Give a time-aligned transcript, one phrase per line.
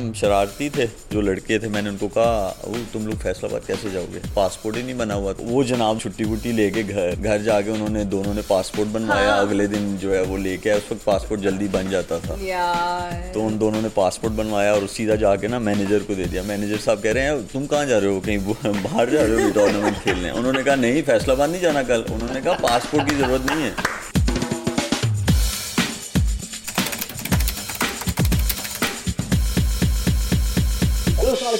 [0.00, 4.20] हम शरारती थे जो लड़के थे मैंने उनको कहा वो तुम लोग फैसलाबाद कैसे जाओगे?
[4.36, 8.34] पासपोर्ट ही नहीं बना हुआ। वो जनाब छुट्टी वुट्टी लेके घर घर जाके उन्होंने दोनों
[8.34, 11.68] ने पासपोर्ट बनवाया। हाँ। अगले दिन जो है वो लेके आए उस वक्त पासपोर्ट जल्दी
[11.68, 12.36] बन जाता था।
[13.32, 16.76] तो उन दोनों ने पासपोर्ट बनवाया और सीधा जाके ना मैनेजर को दे दिया। मैनेजर
[16.76, 18.20] साहब कह रहे हैं तुम कहाँ जा रहे हो?
[18.20, 20.30] कहीं बाहर जा रहे हो टूर्नामेंट खेलने?
[20.30, 24.03] उन्होंने कहा नहीं फैसलाबाद नहीं जाना कल। उन्होंने कहा पासपोर्ट की ज़रूरत नहीं है।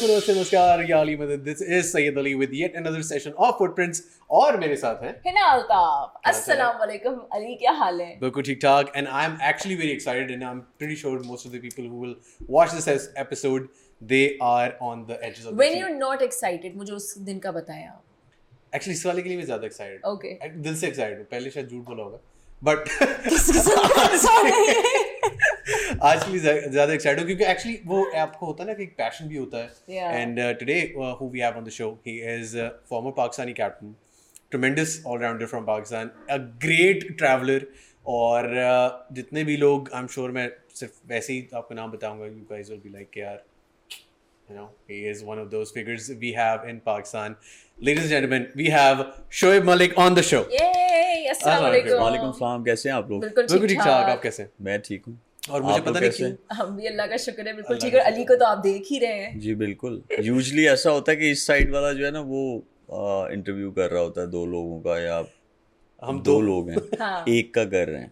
[0.05, 4.59] नमस्कार या अली मदद। This is Syed Ali with yet another session of Footprints और
[4.61, 8.09] मेरे साथ हैं। हिना अल्ताफ अस्सलाम वालेकुम अली क्या हाल है?
[8.21, 11.47] बिल्कुल ठीक ठाक and I am actually very excited and I am pretty sure most
[11.47, 12.15] of the people who will
[12.51, 13.69] watch this episode
[14.01, 17.53] they are on the edges of when you are not excited मुझे उस दिन का
[17.53, 18.01] बताया
[18.75, 21.69] actually इस वाले के लिए मैं ज़्यादा एक्साइटेड ओके दिल से एक्साइटेड हूँ। पहले शायद
[21.69, 22.19] झूठ बोला होगा।
[22.67, 22.89] बट
[26.03, 28.93] आज के ज्या- ज़्यादा एक्साइटेड हूँ क्योंकि एक्चुअली वो आपको होता है ना कि एक
[28.99, 30.79] पैशन भी होता है। And today
[31.21, 32.57] who we have on the show he is
[32.91, 33.95] former Pakistani captain
[34.51, 37.67] tremendous allrounder from Pakistan a great traveller
[38.15, 40.49] और uh, जितने भी लोग आई एम श्योर मैं
[40.81, 43.43] सिर्फ़ वैसे ही आपका नाम बताऊँगा you guys will be like यार
[44.49, 47.35] you know he is one of those figures we have in Pakistan.
[47.79, 48.99] Ladies and gentlemen we have
[49.39, 50.41] Shoaib Malik on the show.
[50.55, 50.67] ये
[51.47, 53.21] वालेकुम सलाम कैसे हैं आप लोग?
[53.21, 55.19] बिल्कुल ठीक ठीक आप कैसे मैं ठीक हूँ।
[55.51, 58.01] और मुझे पता नहीं कैसे क्यों हम भी अल्लाह का शुक्र है बिल्कुल ठीक है।
[58.03, 61.31] अली को तो आप देख ही रहे हैं। जी बिल्कुल। यूजली ऐसा होता है कि
[61.31, 62.45] इस साइड वाला जो है ना वो
[63.33, 65.25] इंटरव्यू कर रहा होता है दो लोगों का या
[66.03, 68.11] हम दो दो लोग हैं। हाँ। एक का कर रहे हैं।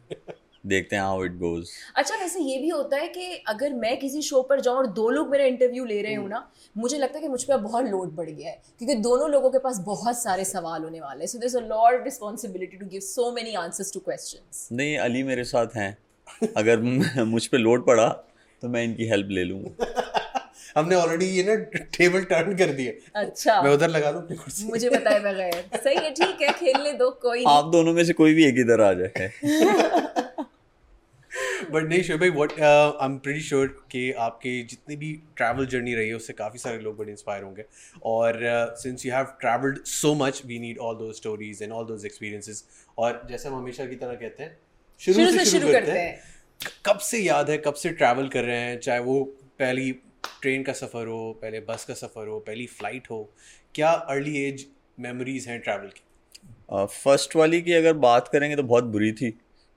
[0.65, 4.23] देखते हैं हाउ इट गोज अच्छा वैसे ये भी होता है कि अगर मैं किसी
[4.23, 6.45] शो पर जाऊँ और दो लोग मेरा इंटरव्यू ले रहे हो ना
[6.77, 9.59] मुझे लगता है कि मुझ पर बहुत लोड बढ़ गया है क्योंकि दोनों लोगों के
[9.59, 13.01] पास बहुत सारे सवाल होने वाले हैं। So there is a lot responsibility to give
[13.01, 15.97] so many answers to questions नहीं अली मेरे साथ हैं।
[16.57, 16.81] अगर
[17.27, 18.09] मुझ पर लोड पड़ा
[18.63, 20.11] तो मैं इनकी हेल्प ले लूँगा
[20.77, 21.55] हमने ऑलरेडी ये ना
[21.97, 26.11] टेबल टर्न कर दिए अच्छा। मैं उधर लगा दूँ कुर्सी। मुझे बताए बगैर। सही है
[26.15, 29.31] ठीक है खेलने दो कोई आप दोनों में से कोई भी एक इधर आ जाए।
[31.71, 35.95] बट नहीं शोएब भाई what I am pretty sure कि आपके जितनी भी ट्रैवल जर्नी
[35.95, 37.65] रही है उससे काफ़ी सारे लोग बड़े इंस्पायर होंगे।
[38.05, 38.41] और
[38.79, 42.65] since you have travelled so much we need all those stories and all those experiences
[42.99, 44.57] और जैसे हम हमेशा की तरह कहते हैं
[45.01, 46.21] शुरू से शुरू करते हैं।
[46.87, 49.23] कब से याद है कब से ट्रैवल कर रहे हैं चाहे वो
[49.59, 49.91] पहली
[50.43, 53.29] ट्रेन का सफ़र हो पहले बस का सफ़र हो पहली फ़्लाइट हो
[53.75, 54.67] क्या अर्ली एज
[55.01, 56.03] मेमोरीज हैं ट्रैवल की?
[56.73, 59.31] फ़र्स्ट uh, वाली की अगर बात करेंगे तो बहुत बुरी थी।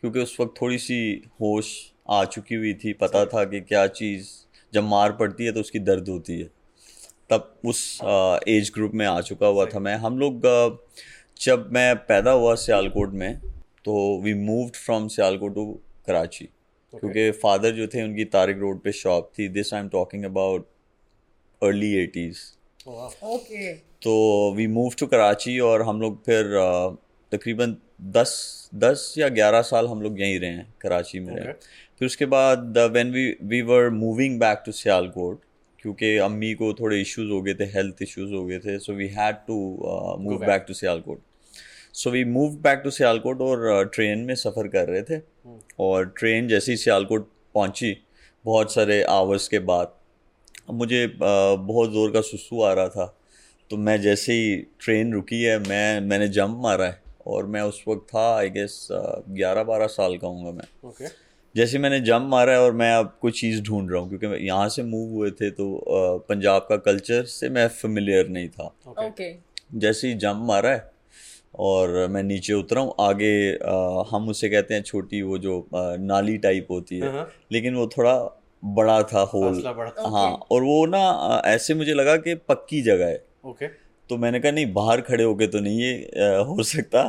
[0.05, 0.97] क्योंकि उस वक्त थोड़ी सी
[1.41, 1.67] होश
[2.09, 4.27] आ चुकी हुई थी पता था कि क्या चीज़
[4.73, 6.45] जब मार पड़ती है तो उसकी दर्द होती है।
[7.29, 7.79] तब उस
[8.47, 10.41] एज ग्रुप में आ चुका हुआ था मैं। हम लोग
[11.41, 13.39] जब मैं पैदा हुआ सियालकोट में
[13.85, 15.65] तो we moved from Sialkot to
[16.07, 16.45] Karachi.
[16.93, 20.67] क्योंकि फादर जो थे उनकी तारिक रोड पे शॉप थी। This I am talking about
[21.61, 22.43] early eighties
[23.25, 24.13] okay तो
[24.55, 26.57] वी मूव टू कराची और हम लोग फिर
[27.35, 27.75] तकरीबन
[28.11, 28.31] दस
[28.75, 31.67] दस या ग्यारह साल हम लोग यहीं रहे हैं कराची में रहे। Okay.
[31.99, 35.41] फिर उसके बाद when we we were moving back to Sialkot
[35.79, 39.07] क्योंकि अम्मी को थोड़े इश्यूज़ हो गए थे हेल्थ इश्यूज़ हो गए थे so we
[39.07, 39.57] had to
[40.21, 41.21] move back to Sialkot
[41.93, 45.21] so we move back to Sialkot और ट्रेन में सफ़र कर रहे थे।
[45.79, 47.95] और ट्रेन जैसे ही सियालकोट पहुँची
[48.45, 49.93] बहुत सारे आवर्स के बाद
[50.71, 53.05] मुझे अ, बहुत ज़ोर का सुसु आ रहा था।
[53.71, 57.83] तो मैं जैसे ही ट्रेन रुकी है मैं मैंने जंप मारा है। और मैं उस
[57.87, 61.05] वक्त था आई गेस ग्यारह बारह साल का हूँगा मैं। ओके
[61.55, 64.39] जैसे मैंने जंप मारा है और मैं अब कोई चीज़ ढूंढ रहा हूँ क्योंकि मैं
[64.39, 65.67] यहाँ से मूव हुए थे तो
[66.29, 69.33] पंजाब का कल्चर से मैं फेमिलियर नहीं था। ओके ओके
[69.79, 70.93] जैसे ही जंप मारा है
[71.65, 75.95] और मैं नीचे उतरा हूँ आगे अ, हम उसे कहते हैं छोटी वो जो अ,
[75.99, 78.15] नाली टाइप होती है हाँ। लेकिन वो थोड़ा
[78.63, 83.05] बड़ा था होल बड़ा था। हाँ और वो ना ऐसे मुझे लगा कि पक्की जगह
[83.05, 83.67] है। ओके
[84.09, 85.93] तो मैंने कहा नहीं बाहर खड़े होके तो नहीं ये
[86.47, 87.03] हो सकता।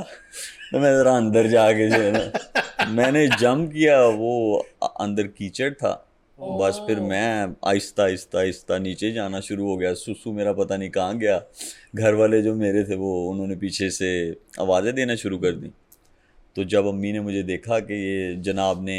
[0.72, 4.56] तो मैं ज़रा अंदर जाके जो है ना मैंने जंप किया वो
[5.00, 5.92] अंदर कीचड़ था।
[6.38, 10.90] बस फिर मैं आहिस्ता आहिस्ता आहिस्ता नीचे जाना शुरू हो गया। सुसु मेरा पता नहीं
[10.90, 11.40] कहाँ गया।
[11.94, 14.08] घर वाले जो मेरे थे वो उन्होंने पीछे से
[14.60, 15.70] आवाज़ें देना शुरू कर दी।
[16.56, 18.98] तो जब अम्मी ने मुझे देखा कि ये जनाब ने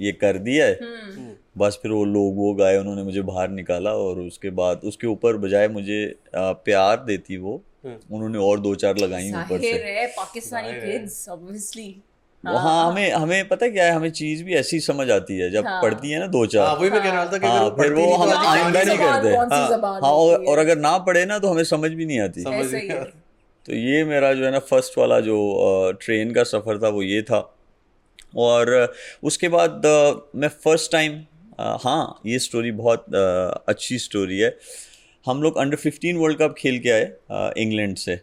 [0.00, 3.90] ये कर दिया है हम्म। बस फिर वो लोग वो गए उन्होंने मुझे बाहर निकाला
[3.96, 6.00] और उसके बाद उसके ऊपर बजाय मुझे
[6.36, 11.94] प्यार देती वो हम्म। उन्होंने और दो चार लगाई ऊपर से पाकिस्तानी किड्स ऑब्वियसली
[12.44, 15.80] वहाँ हमें हमें पता क्या है हमें चीज़ भी ऐसी समझ आती है जब हाँ।
[15.82, 18.00] पढ़ती है ना दो हाँ चार वही मैं कह रहा था कि हाँ, फिर वो
[18.00, 21.48] नहीं तो हम आइंदा नहीं करते। हाँ, हाँ और, और अगर ना पढ़े ना तो
[21.48, 23.04] हमें समझ भी नहीं आती ही। है।
[23.66, 25.36] तो ये मेरा जो है ना फ़र्स्ट वाला जो
[26.00, 27.38] ट्रेन का सफ़र था वो ये था
[28.36, 29.82] और उसके बाद
[30.34, 31.20] मैं फ़र्स्ट टाइम
[31.58, 33.20] आ, हाँ ये स्टोरी बहुत आ,
[33.68, 34.56] अच्छी स्टोरी है।
[35.26, 38.16] हम लोग अंडर 15 वर्ल्ड कप खेल के आए इंग्लैंड से।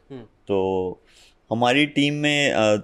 [0.47, 0.57] तो
[1.51, 2.81] हमारी टीम में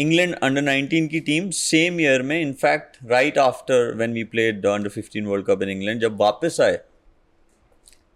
[0.00, 4.90] इंग्लैंड अंडर 19 की टीम सेम ईयर में in fact right after when we played under
[4.90, 6.76] 15 world cup in England जब वापस आए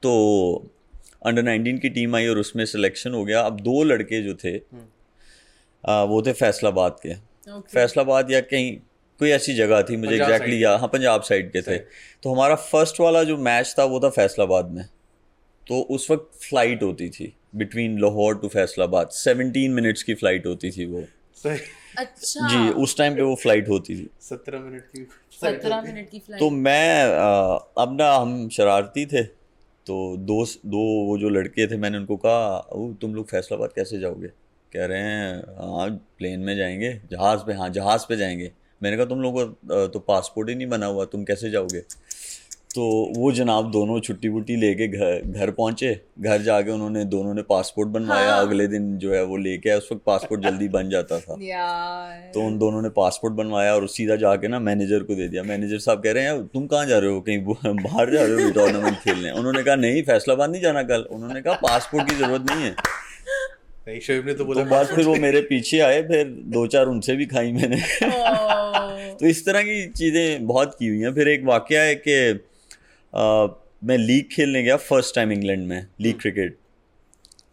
[0.02, 0.12] तो
[1.26, 4.56] अंडर 19 की टीम आई और उसमें सिलेक्शन हो गया। अब दो लड़के जो थे
[5.84, 7.72] आ, वो थे फैसलाबाद के। Okay.
[7.72, 8.76] फैसलाबाद या कहीं
[9.24, 11.78] कोई ऐसी जगह थी मुझे एग्जैक्टली। या हाँ पंजाब साइड के थे।
[12.22, 14.84] तो हमारा फ़र्स्ट वाला जो मैच था वो था फैसलाबाद में।
[15.66, 19.08] तो उस वक्त फ़्लाइट होती थी between Lahore to Faisalabad.
[19.10, 21.04] 17 minutes की फ़्लाइट होती थी वो।
[21.98, 26.18] अच्छा। जी उस टाइम पे वो फ़्लाइट होती थी। सत्रह मिनट की सत्रह मिनट की
[26.18, 29.22] फ़्लाइट तो मैं आ, अब ना हम शरारती थे
[29.86, 33.98] तो दो दो वो जो लड़के थे मैंने उनको कहा "ओ, तुम लोग फैसलाबाद कैसे
[33.98, 34.28] जाओगे?
[34.72, 35.88] कह रहे हैं हाँ
[36.18, 39.98] प्लेन में जाएँगे जहाज़ पे हाँ जहाज़ पे जाएँगे। मैंने कहा तुम लोगों को तो
[39.98, 41.80] पासपोर्ट ही नहीं बना हुआ तुम कैसे जाओगे?
[42.74, 42.84] तो
[43.16, 45.90] वो जनाब दोनों छुट्टी वुट्टी लेके घर घर पहुँचे।
[46.20, 49.78] घर जाके उन्होंने दोनों ने पासपोर्ट बनवाया। हाँ। अगले दिन जो है वो लेके आया
[49.78, 51.36] उस वक्त पासपोर्ट जल्दी बन जाता था।
[52.34, 55.78] तो उन दोनों ने पासपोर्ट बनवाया और सीधा जाके ना मैनेजर को दे दिया। मैनेजर
[55.78, 57.20] साहब कह रहे हैं तुम कहाँ जा रहे हो?
[57.20, 58.50] कहीं बाहर जा रहे हो?
[58.52, 62.64] टूर्नामेंट खेलने उन्होंने कहा नहीं फैसलाबाद नहीं जाना कल। उन्होंने कहा पासपोर्ट की ज़रूरत नहीं
[62.64, 62.74] है।
[63.86, 66.86] नहीं शोएब ने तो बोला तो बाद फिर वो मेरे पीछे आए। फिर दो चार
[66.88, 67.80] उनसे भी खाई मैंने.
[69.24, 72.16] तो इस तरह की चीज़ें बहुत की हुई हैं। फिर एक वाक़या है कि
[73.12, 73.46] आ,
[73.84, 76.56] मैं लीग खेलने गया फ़र्स्ट टाइम इंग्लैंड में लीग क्रिकेट।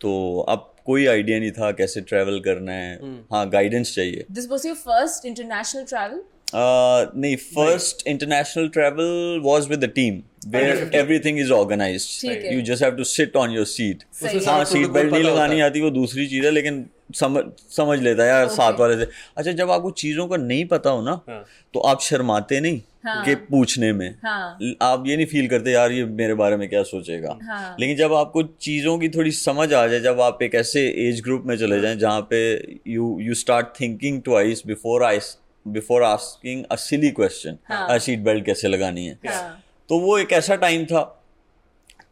[0.02, 0.12] तो
[0.50, 3.00] अब कोई आइडिया नहीं था कैसे ट्रैवल करना है।
[3.32, 6.20] हाँ गाइडेंस चाहिए। Was your first international travel?
[6.52, 12.84] Uh, नहीं first international travel was with the team where everything is organised you just
[12.84, 14.04] have to sit on your seat
[14.48, 16.86] हाँ। सीट बेल्ट नहीं लगानी आती वो दूसरी चीज़ है लेकिन
[17.16, 17.44] समझ
[17.78, 21.02] समझ लेता है यार साथ वाले से। अच्छा जब आपको चीज़ों का नहीं पता हो
[21.02, 21.44] ना हाँ।
[21.74, 25.92] तो आप शर्माते नहीं हाँ। कि पूछने में। हाँ। आप ये नहीं फील करते यार
[25.92, 27.38] ये मेरे बारे में क्या सोचेगा?
[27.44, 31.22] हाँ। लेकिन जब आपको चीज़ों की थोड़ी समझ आ जाए जब आप एक ऐसे एज
[31.22, 32.42] ग्रुप में चले जाएँ जहाँ पे
[32.88, 35.20] you you start thinking twice before I
[35.66, 39.20] before asking a silly question हाँ। सीट बेल्ट कैसे लगानी है?
[39.28, 41.02] हाँ। तो वो एक ऐसा टाइम था।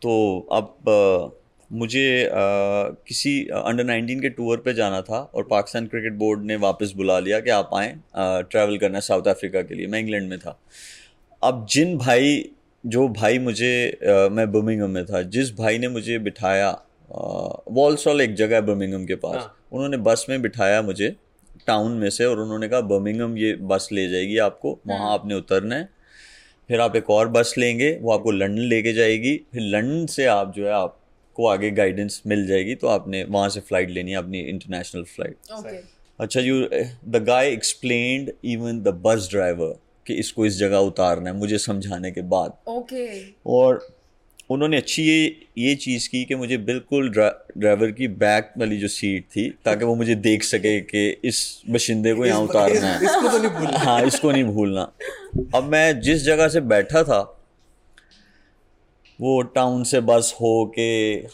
[0.01, 0.11] तो
[0.51, 0.75] अब
[1.71, 2.31] मुझे अ,
[3.07, 7.19] किसी अंडर 19 के टूर पे जाना था और पाकिस्तान क्रिकेट बोर्ड ने वापस बुला
[7.19, 10.59] लिया कि आप आएँ ट्रैवल करना है साउथ अफ्रीका के लिए। मैं इंग्लैंड में था।
[11.43, 12.43] अब जिन भाई
[12.83, 16.69] जो भाई मुझे अ, मैं बर्मिंगम में था जिस भाई ने मुझे बिठाया
[17.71, 21.15] वॉल्सॉल एक जगह है बर्मिंगम के पास। हाँ। उन्होंने बस में बिठाया मुझे
[21.67, 25.75] टाउन में से और उन्होंने कहा बर्मिंगम ये बस ले जाएगी आपको वहाँ आपने उतरना
[25.75, 25.89] है।
[26.69, 30.53] फिर आप एक और बस लेंगे वो आपको लंदन लेके जाएगी। फिर लंदन से आप
[30.55, 30.73] जो है
[31.39, 35.35] आपको आगे गाइडेंस मिल जाएगी तो आपने वहाँ से फ़्लाइट लेनी है अपनी इंटरनेशनल फ़्लाइट
[35.57, 35.77] okay.
[36.19, 36.55] अच्छा you
[37.07, 42.11] the guy explain even the bus driver कि इसको इस जगह उतारना है मुझे समझाने
[42.11, 43.07] के बाद। Okay.
[43.45, 43.87] और
[44.49, 45.23] उन्होंने अच्छी ये
[45.57, 49.85] ये चीज़ की कि मुझे बिल्कुल ड्रा, ड्राइवर की बैक वाली जो सीट थी ताकि
[49.85, 53.77] वो मुझे देख सके कि इस बशिंदे को यहाँ उतारना है। इसको तो नहीं भूलना।
[53.79, 54.91] हाँ इसको नहीं भूलना।
[55.55, 57.21] अब मैं जिस जगह से बैठा था
[59.21, 60.81] वो टाउन से बस हो के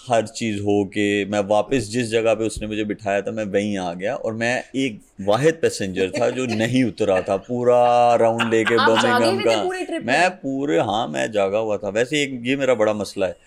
[0.10, 3.78] हर चीज़ हो के मैं वापस जिस जगह पे उसने मुझे बिठाया था मैं वहीं
[3.78, 8.76] आ गया और मैं एक वाहिद पैसेंजर था जो नहीं उतरा था पूरा राउंड लेके
[8.78, 13.28] पूरी का मैं पूरे हाँ मैं जागा हुआ था। वैसे एक ये मेरा बड़ा मसला
[13.28, 13.38] है।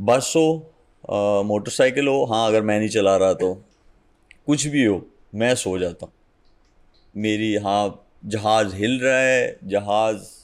[0.00, 0.72] बस हो
[1.44, 3.64] मोटरसाइकिल हो हाँ अगर मैं नहीं चला रहा तो।
[4.46, 6.12] कुछ भी हो मैं सो जाता।
[7.16, 10.41] मेरी हाँ जहाज़ हिल रहा है जहाज़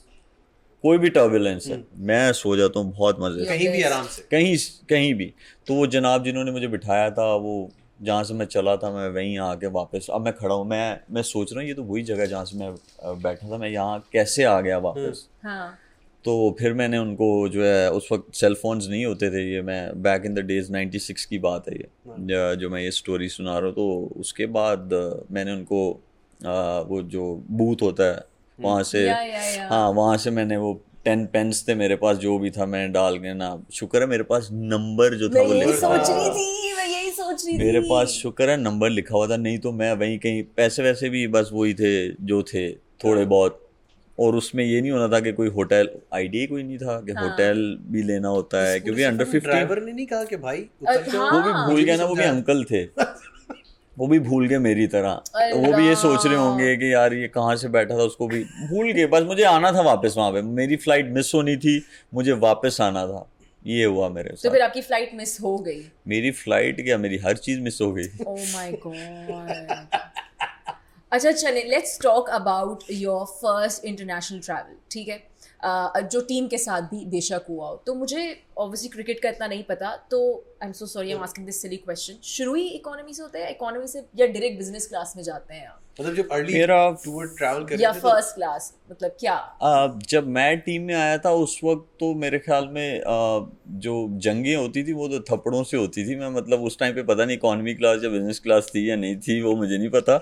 [0.83, 4.23] कोई भी टर्बुलेंस है। मैं सो जाता हूँ बहुत मज़े। से कहीं भी आराम से।
[4.31, 4.57] कहीं
[4.91, 5.33] कहीं भी।
[5.67, 7.71] तो वो जनाब जिन्होंने मुझे बिठाया था वो
[8.03, 11.23] जहाँ से मैं चला था मैं वहीं आके वापस अब मैं खड़ा हूँ। मैं मैं
[11.23, 12.75] सोच रहा हूँ ये तो वही जगह जहाँ से मैं
[13.23, 15.29] बैठा था। मैं यहाँ कैसे आ गया वापस?
[15.43, 15.79] हाँ।
[16.25, 20.03] तो फिर मैंने उनको जो है उस वक्त सेल फोन्स नहीं होते थे ये मैं
[20.03, 23.59] बैक इन द डेज़ 96 की बात है ये। ज- जो मैं ये स्टोरी सुना
[23.59, 24.91] रहा हूँ तो उसके बाद
[25.31, 26.01] मैंने उनको
[26.45, 30.57] अ, वो जो बूथ होता है वहाँ से या या या हाँ वहाँ से मैंने
[30.57, 30.73] वो
[31.05, 34.23] टेन पेन्स थे मेरे पास जो भी था मैंने डाल के ना शुक्र है मेरे
[34.23, 37.65] पास नंबर जो था वो यही लिखा सोच रही थी। मैं यही सोच रही थी।
[37.65, 41.09] मेरे पास शुक्र है नंबर लिखा हुआ था नहीं तो मैं वहीं कहीं पैसे वैसे
[41.09, 41.93] भी बस वही थे
[42.25, 42.73] जो थे
[43.05, 43.65] थोड़े बहुत।
[44.19, 47.29] और उसमें ये नहीं होना था कि कोई होटल आइडिया कोई नहीं था कि हाँ।
[47.29, 51.43] होटल भी लेना होता है क्योंकि अंडर फिफ्टीन ड्राइवर ने नहीं कहा कि भाई वो
[51.43, 52.85] भी हाँ। भूल गया ना वो भी अंकल थे।
[53.99, 55.11] वो भी भूल गए मेरी तरह।
[55.55, 58.43] वो भी ये सोच रहे होंगे कि यार ये कहाँ से बैठा था उसको भी।
[58.69, 61.83] भूल गए बस मुझे आना था वापस वहाँ पे। मेरी फ़्लाइट मिस होनी थी
[62.15, 63.29] मुझे वापस आना था।
[63.65, 65.81] ये हुआ मेरे साथ तो फिर आपकी फ़्लाइट मिस हो गई?
[66.09, 68.07] मेरी फ़्लाइट क्या मेरी हर चीज़ मिस हो गई?
[68.27, 69.97] ओ माय गॉड
[71.13, 75.23] अच्छा चले let's talk about your first international travel ठीक है?
[75.65, 79.63] जो टीम के साथ भी बेशक हुआ हो। तो मुझे ऑब्वियसली क्रिकेट का इतना नहीं
[79.63, 80.19] पता तो
[80.63, 83.39] I am so sorry I am asking this silly question शुरू ही इकोनॉमी से होता
[83.39, 85.81] है इकोनॉमी से या डायरेक्ट बिज़नेस क्लास में जाते हैं आप?
[86.01, 89.59] मतलब जब अर्ली मेरा- टूर ट्रैवल कर या रहे थे तो फ़र्स्ट क्लास मतलब क्या?
[90.09, 93.01] जब मैं टीम में आया था उस वक्त तो मेरे ख्याल में
[93.69, 97.03] जो जंगें होती थी वो तो थप्पड़ों से होती थी। मैं मतलब उस टाइम पे
[97.03, 100.17] पता नहीं इकॉनमी क्लास या बिज़नेस क्लास थी या नहीं थी वो मुझे नहीं पता।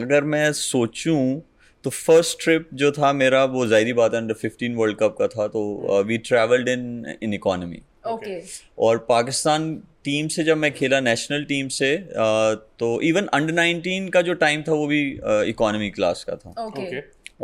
[0.00, 1.40] अगर मैं सोचूं
[1.84, 5.26] तो फ़र्स्ट ट्रिप जो था मेरा वो ज़ाहिर बात है अंडर 15 वर्ल्ड कप का
[5.28, 8.40] था तो we travelled in in economy okay
[8.86, 9.74] और पाकिस्तान
[10.04, 14.34] टीम से जब मैं खेला नेशनल टीम से आ, तो इवन अंडर 19 का जो
[14.34, 15.02] टाइम था वो भी
[15.50, 17.00] इकोनॉमी क्लास का था। ओके ओके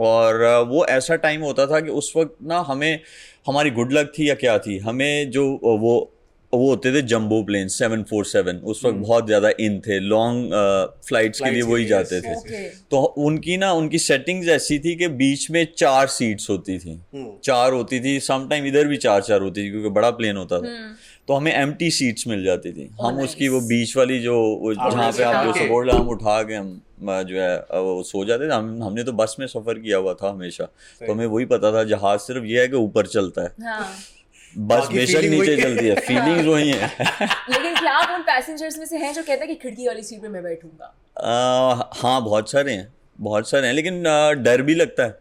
[0.09, 3.01] और अ, वो ऐसा टाइम होता था कि उस वक्त ना हमें
[3.49, 4.79] हमारी गुड लक थी या क्या थी?
[4.79, 5.95] हमें जो वो
[6.53, 10.53] वो होते थे jumbo plane seven four seven उस वक्त बहुत ज़्यादा इन थे लॉन्ग
[11.09, 15.51] फ्लाइट्स के लिए वही जाते थे। तो उनकी ना उनकी सेटिंग्स ऐसी थी कि बीच
[15.51, 17.01] में चार सीट्स होती थी।
[17.45, 20.97] चार होती थी समटाइम इधर भी चार चार होती थी क्योंकि बड़ा प्लेन होता था।
[21.29, 23.25] तो हमें एम सीट्स मिल जाती थी। हम nice.
[23.25, 27.41] उसकी वो बीच वाली जो जहाँ पे आप जो। सपोर्ट हम उठा के हम जो
[27.41, 30.65] है वो सो जाते थे। हम हमने तो बस में सफ़र किया हुआ था हमेशा।
[31.01, 33.93] तो हमें वही पता था जहाज़ सिर्फ़ ये है कि ऊपर चलता है। हाँ।
[34.57, 36.87] बस बेशक नीचे है। चलती है फीलिंग्स वही है।
[37.51, 40.23] लेकिन क्या आप उन पैसेंजर्स में से हैं जो कहते हैं कि खिड़की वाली सीट
[40.23, 42.89] पे मैं बैठूँगा। हाँ बहुत सारे हैं
[43.21, 44.03] बहुत सारे हैं लेकिन
[44.43, 45.19] डर भी लगता है।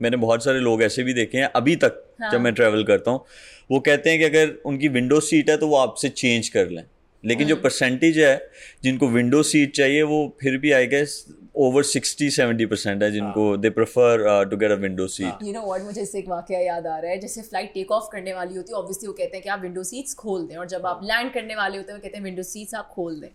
[0.00, 3.10] मैंने बहुत सारे लोग ऐसे भी देखे हैं अभी तक हाँ। जब मैं ट्रैवल करता
[3.10, 3.24] हूँ
[3.70, 6.82] वो कहते हैं कि अगर उनकी विंडो सीट है तो वो आपसे चेंज कर लें।
[7.24, 8.50] लेकिन जो परसेंटेज है
[8.84, 11.24] जिनको विंडो सीट चाहिए वो फिर भी I guess
[11.58, 15.62] over sixty seventy percent है जिनको they prefer to get a window seat you know
[15.62, 18.56] what मुझे इससे एक वाकया याद आ रहा है जैसे फ़्लाइट टेक ऑफ़ करने वाली
[18.56, 21.00] होती है ऑब्वियसली वो कहते हैं कि आप विंडो सीट्स खोल दें और जब आप
[21.04, 23.28] लैंड करने वाले होते हैं वो कहते हैं विंडो सीट्स आप खोल दें।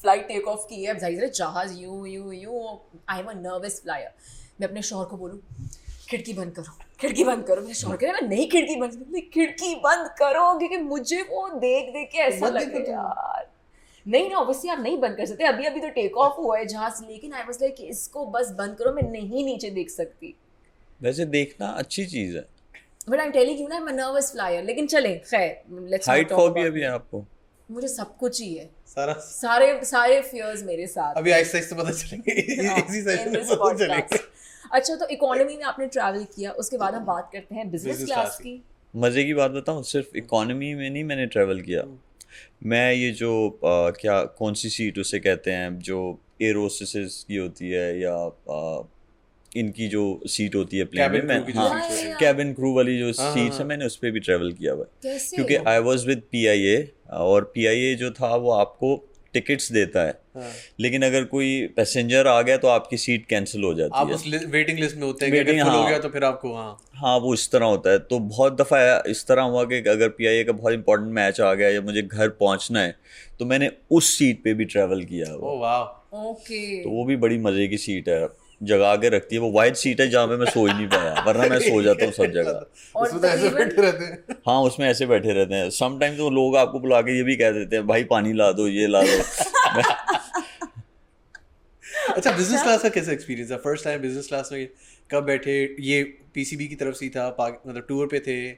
[0.00, 2.64] फ़्लाइट टेक ऑफ़ की है ज़ाहिर है जहाज़ यूँ यूँ यूँ
[3.10, 4.10] I am a nervous flyer
[4.60, 5.40] मैं अपने शोहर को बोलूँ
[6.08, 9.74] खिड़की बंद करो खिड़की बंद करो। मेरे रहे हैं, मैं नहीं खिड़की बंद करूँ खिड़की
[9.84, 13.46] बंद करो क्योंकि मुझे वो देख देख के ऐसा लगे यार।
[14.06, 16.64] नहीं ना ऑब्वियसली आप नहीं बंद कर सकते। अभी अभी तो टेक ऑफ़ हुआ है
[16.66, 20.34] जहाज़ लेकिन आई वाज लाइक इसको बस बंद करो मैं नहीं नीचे देख सकती।
[21.00, 22.44] वैसे देखना अच्छी चीज़ है।
[23.08, 26.32] But I am telling you ना आई एम नर्वस फ्लायर लेकिन चले खैर लेट्स हाइट
[26.32, 27.24] फोबिया भी है आपको।
[27.70, 31.90] मुझे सब कुछ ही है। सारा सारे सारे फियर्स मेरे साथ। अभी आहिस्ता आहिस्ता पता
[31.92, 33.72] चलेंगे। हाँ, इसी सेशन में पता.
[33.74, 34.18] चलेंगे।
[34.72, 38.38] अच्छा तो इकोनॉमी में आपने ट्रैवल किया उसके बाद हम बात करते हैं बिज़नेस क्लास
[38.42, 38.62] की।
[38.94, 41.82] मज़े की बात बताऊँ सिर्फ़ इकोनॉमी में नहीं मैंने ट्रैवल किया।
[42.66, 46.00] मैं ये जो आ, क्या कौन सी सीट उसे कहते हैं जो
[46.42, 48.14] एरोसिस की होती है या
[48.50, 48.82] आ,
[49.56, 53.34] इनकी जो सीट होती है प्लेन में मैं हाँ हैं। कैबिन क्रू वाली जो हाँ,
[53.34, 56.46] सीट्स है हाँ। मैंने उस पर भी ट्रैवल किया हुआ क्योंकि I was with P
[56.46, 56.76] I A
[57.12, 58.96] और पी आई ए जो था वो आपको
[59.34, 63.72] टिकट्स देता है। हाँ। लेकिन अगर कोई पैसेंजर आ गया तो आपकी सीट कैंसिल हो
[63.74, 66.08] जाती आप है। उस वेटिंग लिस्ट में होते हैं हाँ। अगर हो हाँ। गया तो
[66.08, 69.64] फिर आपको हाँ। हाँ वो इस तरह होता है। तो बहुत दफ़ा इस तरह हुआ
[69.64, 72.94] कि अगर पी का बहुत इंपॉर्टेंट मैच आ गया या मुझे घर पहुँचना है
[73.38, 75.78] तो मैंने उस सीट पे भी ट्रैवल किया। हुआ
[76.14, 78.26] ओके तो वो भी बड़ी मज़े की सीट है।
[78.62, 81.24] जगा के रखती है वो वाइट सीट है जहाँ पे मैं सो ही नहीं पाया
[81.26, 84.88] वरना मैं सो जाता हूँ सब जगह। उसमें तो ऐसे बैठे रहते हैं। हाँ उसमें
[84.88, 87.86] ऐसे बैठे रहते हैं। समटाइम्स वो लोग आपको बुला के ये भी कह देते हैं
[87.86, 89.22] भाई पानी ला दो ये ला दो।
[92.16, 94.68] अच्छा बिज़नेस क्लास का कैसा एक्सपीरियंस है फ़र्स्ट टाइम बिज़नेस क्लास में
[95.10, 95.76] कब बैठे?
[95.80, 96.02] ये
[96.34, 97.28] पीसीबी की तरफ़ से था
[97.66, 98.50] मतलब टूर पे थे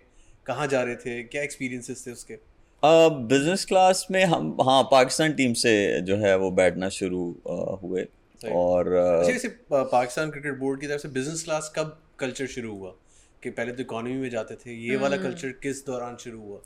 [0.47, 1.23] कहाँ जा रहे थे?
[1.23, 2.35] क्या एक्सपीरियंसेस थे उसके?
[2.85, 7.79] बिज़नेस uh, क्लास में हम हाँ पाकिस्तान टीम से जो है वो बैठना शुरू अ,
[7.83, 8.07] हुए।
[8.51, 12.73] और अच्छा वैसे पा- पाकिस्तान क्रिकेट बोर्ड की तरफ़ से बिज़नेस क्लास कब कल्चर शुरू
[12.73, 12.95] हुआ?
[13.43, 16.61] कि पहले तो इकोनॉमी में जाते थे ये वाला कल्चर किस दौरान शुरू हुआ?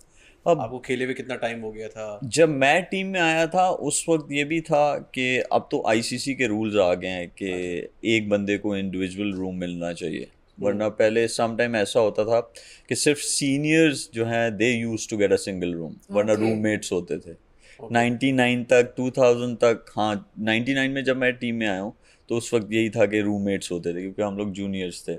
[0.47, 2.21] अब- आपको खेले हुए कितना टाइम हो गया था?
[2.25, 6.35] जब मैं टीम में आया था उस वक्त ये भी था कि अब तो आईसीसी
[6.35, 7.51] के रूल्स आ गए हैं कि
[8.05, 10.29] एक बंदे को इंडिविजुअल रूम मिलना चाहिए।
[10.61, 12.41] वरना पहले सम टाइम ऐसा होता था
[12.89, 16.33] कि सिर्फ़ सीनियर्स जो हैं they use to get a single room वरना.
[16.33, 17.48] रूममेट्स होते थे।
[17.83, 21.95] 99 तक 2000 तक हाँ 99 में जब मैं टीम में आया हूँ
[22.29, 25.15] तो उस वक्त यही था कि रूममेट्स होते थे क्योंकि हम लोग जूनियर्स थे।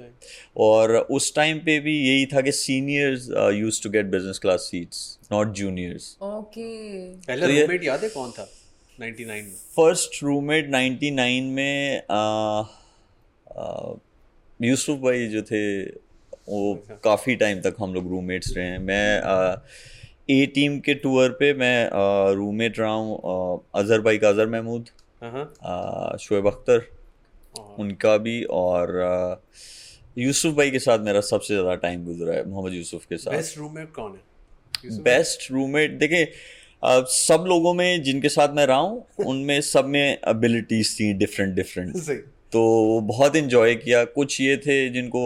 [0.57, 5.19] और उस टाइम पे भी यही था कि seniors use to get business class seats
[5.31, 6.67] not juniors okay
[7.15, 8.49] पहला तो रूममेट याद है कौन था
[8.99, 9.53] 99 में?
[9.75, 12.63] फ़र्स्ट रूममेट 99 में आ,
[13.57, 13.93] आ,
[14.61, 15.83] यूसुफ भाई जो थे
[16.49, 16.73] वो
[17.03, 19.55] काफ़ी टाइम तक हम लोग रूममेट्स रहे हैं। मैं आ,
[20.29, 21.89] ए टीम के टूर पे मैं
[22.35, 24.89] रूममेट रहा हूँ अजहर भाई का अजहर महमूद
[26.21, 26.85] शुएब अख्तर
[27.79, 28.91] उनका भी और
[30.17, 33.57] यूसुफ भाई के साथ मेरा सबसे ज़्यादा टाइम गुजरा है मोहम्मद यूसुफ के साथ। बेस्ट
[33.57, 34.97] रूममेट कौन है?
[35.03, 36.25] बेस्ट रूममेट देखें
[36.83, 41.55] अ, सब लोगों में जिनके साथ मैं रहा हूँ उनमें सब में एबिलिटीज थी डिफरेंट
[41.55, 41.95] डिफरेंट
[42.51, 42.61] तो
[43.03, 45.23] बहुत इन्जॉय किया कुछ ये थे जिनको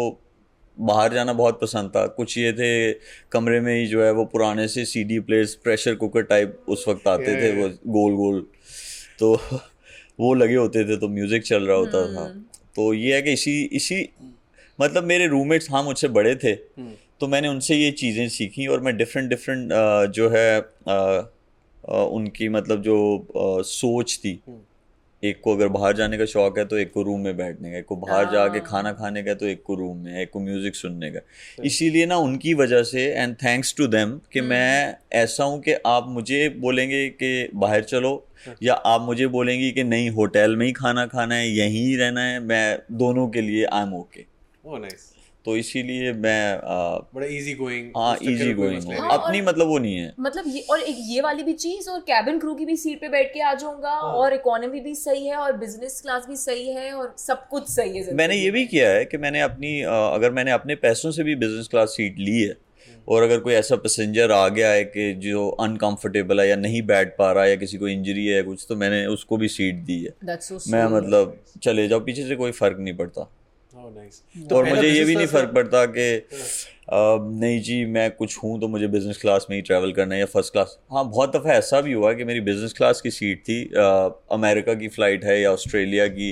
[0.77, 2.71] बाहर जाना बहुत पसंद था। कुछ ये थे
[3.31, 7.07] कमरे में ही जो है वो पुराने से CD players pressure cooker type उस वक्त
[7.07, 8.41] आते थे वो गोल गोल।
[9.19, 9.33] तो
[10.19, 12.27] वो लगे होते थे तो म्यूज़िक चल रहा होता था।
[12.75, 14.09] तो ये है कि इसी इसी
[14.81, 16.55] मतलब मेरे रूममेट्स हाँ मुझसे बड़े थे
[17.19, 19.69] तो मैंने उनसे ये चीज़ें सीखी और मैं डिफरेंट डिफरेंट
[20.15, 20.93] जो है आ,
[21.89, 24.39] आ, उनकी मतलब जो आ, सोच थी।
[25.23, 27.77] एक को अगर बाहर जाने का शौक है तो एक को रूम में बैठने का
[27.77, 30.75] एक को बाहर जाके खाना खाने का तो एक को रूम में एक को म्यूज़िक
[30.75, 31.19] सुनने का।
[31.63, 36.05] इसीलिए ना उनकी वजह से एंड थैंक्स टू देम कि मैं ऐसा हूँ कि आप
[36.09, 38.13] मुझे बोलेंगे कि बाहर चलो
[38.63, 42.39] या आप मुझे बोलेंगे कि नहीं होटल में ही खाना खाना है यहीं रहना है
[42.39, 44.25] मैं दोनों के लिए आई एम ओके
[45.45, 46.59] तो इसीलिए मैं
[47.15, 50.95] बड़ा इजी गोइंग हाँ इजी गोइंग अपनी मतलब वो नहीं है। मतलब ये और एक
[50.99, 53.89] ये वाली भी चीज़ और कैबिन क्रू की भी सीट पे बैठ के आ जाऊँगा
[53.89, 54.01] हाँ.
[54.01, 57.97] और इकोनॉमी भी सही है और बिज़नेस क्लास भी सही है और सब कुछ सही
[57.97, 61.35] है मैंने ये भी किया है कि मैंने अपनी अगर मैंने अपने पैसों से भी
[61.35, 62.55] बिज़नेस क्लास सीट ली है
[63.07, 67.15] और अगर कोई ऐसा पैसेंजर आ गया है कि जो अनकंफर्टेबल है या नहीं बैठ
[67.17, 70.03] पा रहा है या किसी को इंजरी है कुछ तो मैंने उसको भी सीट दी
[70.03, 73.29] है। So मैं मतलब चले जाओ पीछे से कोई फ़र्क नहीं पड़ता।
[73.73, 76.27] Oh, तो और मुझे ये भी नहीं फ़र्क पड़ता कि
[76.91, 80.25] नहीं जी मैं कुछ हूँ तो मुझे बिज़नेस क्लास में ही ट्रैवल करना है या
[80.25, 83.61] फ़र्स्ट क्लास हाँ बहुत दफ़ा ऐसा भी हुआ कि मेरी बिज़नेस क्लास की सीट थी
[84.31, 86.31] अमेरिका की फ़्लाइट है या ऑस्ट्रेलिया की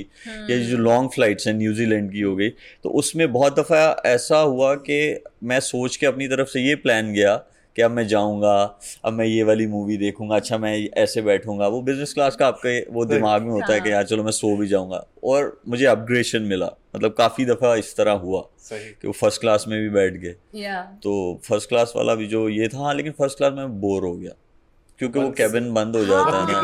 [0.50, 2.48] या जो लॉन्ग फ़्लाइट्स हैं न्यूजीलैंड की हो गई।
[2.82, 5.00] तो उसमें बहुत दफ़ा ऐसा हुआ कि
[5.44, 7.36] मैं सोच के अपनी तरफ़ से ये प्लान गया
[7.76, 11.82] कि अब मैं जाऊँगा अब मैं ये वाली मूवी देखूँगा अच्छा मैं ऐसे बैठूँगा। वो
[11.82, 14.56] बिज़नेस क्लास का आपके वो दिमाग में होता है कि हाँ। यार चलो मैं सो
[14.56, 18.40] भी जाऊँगा। और मुझे अपग्रेशन मिला। मतलब काफ़ी दफ़ा इस तरह हुआ
[18.72, 20.34] कि वो फ़र्स्ट क्लास में भी बैठ गए।
[21.02, 24.16] तो फ़र्स्ट क्लास वाला भी जो ये था हाँ लेकिन फ़र्स्ट क्लास में बोर हो
[24.16, 24.32] गया।
[24.98, 26.60] क्योंकि वो कैबिन बंद हो जाता है ना।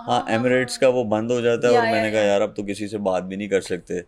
[0.10, 2.88] हाँ एमिरेट्स का वो बंद हो जाता है और मैंने कहा यार अब तो किसी
[2.88, 4.00] से बात भी नहीं कर सकते।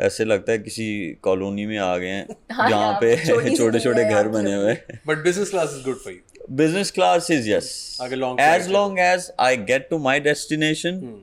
[0.00, 0.88] ऐसे लगता है किसी
[1.22, 3.16] कॉलोनी में आ गए हैं हाँ जहाँ पे
[3.56, 4.74] छोटे छोटे घर बने हुए
[5.06, 9.56] but business class is good for you business class is yes as long as I
[9.56, 11.22] get to my destination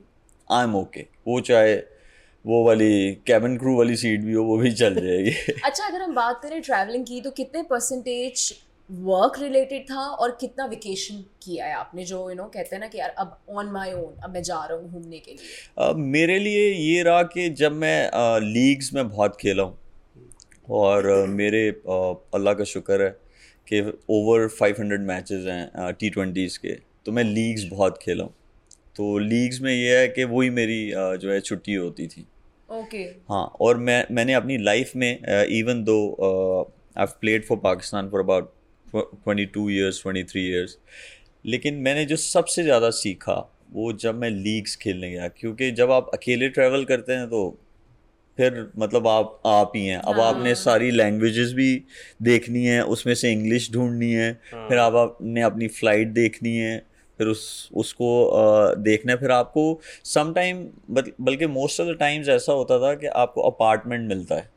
[0.52, 1.76] I am okay वो चाहे
[2.46, 5.32] वो वाली कैबिन क्रू वाली सीट भी हो वो भी चल जाएगी।
[5.64, 8.54] अच्छा अगर हम बात करें ट्रैवलिंग की तो कितने परसेंटेज
[8.90, 12.76] वर्क रिलेटेड था और कितना वेकेशन किया है आपने जो यू you नो know, कहते
[12.76, 15.32] हैं ना कि यार अब ऑन माय ओन अब मैं जा रहा हूँ घूमने के
[15.32, 15.48] लिए।
[15.80, 18.10] uh, मेरे लिए ये रहा कि जब मैं
[18.42, 19.78] लीग्स uh, में बहुत खेला हूँ
[20.72, 23.10] और uh, मेरे uh, अल्लाह का शुक्र है
[23.68, 28.34] कि ओवर 500 मैचेस हैं टी ट्वेंटीज़ के तो मैं लीग्स बहुत खेला हूँ।
[28.96, 32.26] तो लीग्स में ये है कि वही मेरी uh, जो है छुट्टी होती थी।
[32.70, 33.18] Okay okay.
[33.30, 35.12] हाँ और मैं मैंने अपनी लाइफ में
[35.60, 35.98] even though
[36.98, 38.54] I played for Pakistan for about
[38.96, 40.78] twenty two years twenty three years
[41.46, 46.10] लेकिन मैंने जो सबसे ज़्यादा सीखा वो जब मैं लीग्स खेलने गया क्योंकि जब आप
[46.14, 47.60] अकेले ट्रैवल करते हैं तो
[48.38, 51.84] फिर मतलब आप आप ही हैं अब आपने हाँ। सारी लैंग्वेजेस भी
[52.22, 56.78] देखनी है उसमें से इंग्लिश ढूंढनी है हाँ। फिर आप आपने अपनी फ़्लाइट देखनी है
[57.20, 58.10] फिर उस उसको
[58.78, 63.08] देखना है फिर आपको सम टाइम बल्कि मोस्ट ऑफ़ द टाइम्स ऐसा होता था कि
[63.08, 64.55] आपको अपार्टमेंट मिलता है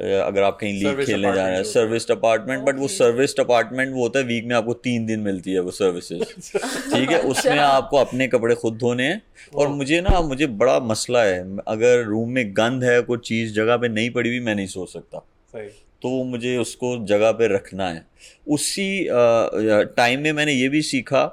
[0.00, 4.02] अगर आप कहीं लीग खेलने जा रहे हैं सर्विस अपार्टमेंट बट वो सर्विस अपार्टमेंट वो
[4.02, 6.22] होता है वीक में आपको तीन दिन मिलती है वो सर्विसेज़
[6.94, 7.20] ठीक है?
[7.20, 9.22] उसमें अच्छा। आपको अपने कपड़े खुद धोने हैं
[9.54, 13.76] और मुझे ना मुझे बड़ा मसला है। अगर रूम में गंद है कोई चीज़ जगह
[13.76, 15.18] पे नहीं पड़ी हुई मैं नहीं सो सकता।
[16.02, 18.06] तो मुझे उसको जगह पे रखना है।
[18.48, 19.08] उसी
[19.96, 21.24] टाइम में मैंने ये भी सीखा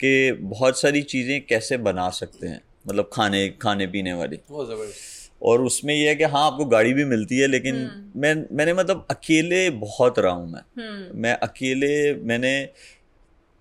[0.00, 4.36] कि बहुत सारी चीज़ें कैसे बना सकते हैं मतलब खाने खाने पीने वाली
[5.42, 8.72] और उसमें यह है कि हाँ आपको गाड़ी भी मिलती है लेकिन हम्म। मैं मैंने
[8.72, 12.52] मतलब अकेले बहुत रहा हूँ मैं हम्म। मैं अकेले मैंने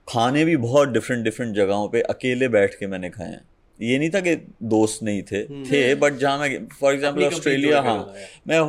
[0.08, 3.42] खाने भी बहुत डिफरेंट डिफरेंट जगहों पे अकेले बैठ के मैंने खाए हैं
[3.82, 7.82] ये नहीं था कि दोस्त नहीं थे हम्म। थे बट जहाँ मैं फॉर एग्जांपल ऑस्ट्रेलिया
[7.82, 8.13] हाँ
[8.48, 8.60] मैं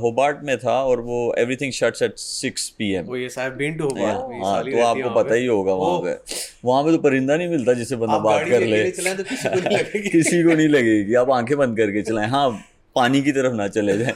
[0.00, 3.06] होबार्ट में था और वो everything shuts at six P M
[4.44, 6.16] हाँ तो आपको पता ही होगा वहाँ पे।
[6.64, 10.68] वहाँ पे तो परिंदा नहीं मिलता जिससे बंदा बात कर ले। तो किसी को नहीं
[10.68, 12.48] लगेगी। आप आँखें बंद करके चलाएँ। हाँ
[12.96, 14.14] पानी की तरफ़ ना चले जाए।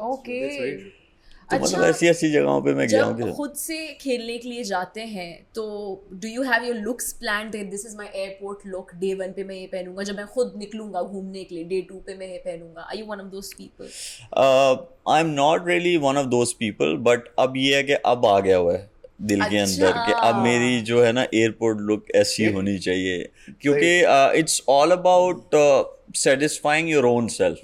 [0.00, 0.40] ओके
[1.50, 4.48] तो मतलब अच्छा, मतलब ऐसी ऐसी जगहों पे मैं गया हूँ खुद से खेलने के
[4.48, 5.64] लिए जाते हैं तो
[6.12, 9.56] do you have your looks plan this is my airport look day one पे मैं
[9.56, 12.88] ये पहनूँगा जब मैं खुद निकलूँगा घूमने के लिए डे टू पे मैं ये पहनूँगा।
[12.90, 13.88] I you one of those people
[15.12, 18.38] I am not really one of those people but अब ये है कि अब आ
[18.40, 18.88] गया हुआ है
[19.22, 23.28] दिल अच्छा। के अंदर कि अब मेरी जो है ना एयरपोर्ट लुक ऐसी होनी चाहिए।
[23.62, 25.54] क्योंकि it's all about
[26.16, 27.60] satisfying your own self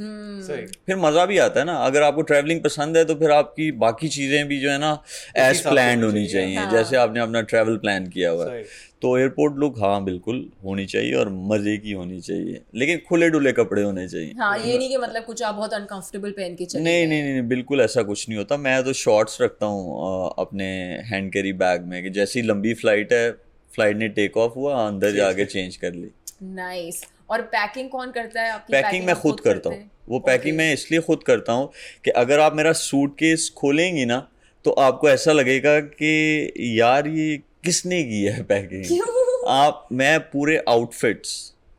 [0.86, 4.08] फिर मज़ा भी आता है ना। अगर आपको ट्रैवलिंग पसंद है तो फिर आपकी बाकी
[4.08, 4.92] चीज़ें भी जो है ना
[5.38, 8.62] एज प्लान होनी चाहिए। चाहिए। जैसे आपने अपना ट्रैवल प्लान किया हुआ है।
[9.02, 13.52] तो एयरपोर्ट लुक हाँ बिल्कुल होनी चाहिए और मज़े की होनी चाहिए। लेकिन खुले डुले
[13.52, 16.82] कपड़े होने चाहिए। हाँ ये नहीं कि मतलब कुछ आप बहुत अनकंफर्टेबल पहन के चले
[16.82, 20.66] नहीं नहीं नहीं बिल्कुल ऐसा कुछ नहीं होता। मैं तो शॉर्ट्स रखता हूँ अपने
[21.06, 23.30] हैंड कैरी बैग में कि जैसी लंबी फ़्लाइट है
[23.70, 26.10] फ़्लाइट ने टेक ऑफ़ हुआ अंदर जाके चेंज कर ली।
[26.54, 27.02] नाइस
[27.32, 28.50] और पैकिंग कौन करता है?
[28.50, 31.70] आपकी पैकिंग पैकिंग मैं खुद करता हूँ। वो पैकिंग मैं इसलिए खुद करता हूँ
[32.04, 34.26] कि अगर आप मेरा सूट केस खोलेंगी ना
[34.64, 39.00] तो आपको ऐसा लगेगा कि यार ये किसने की है पैकिंग
[39.48, 41.30] आप मैं पूरे आउटफिट्स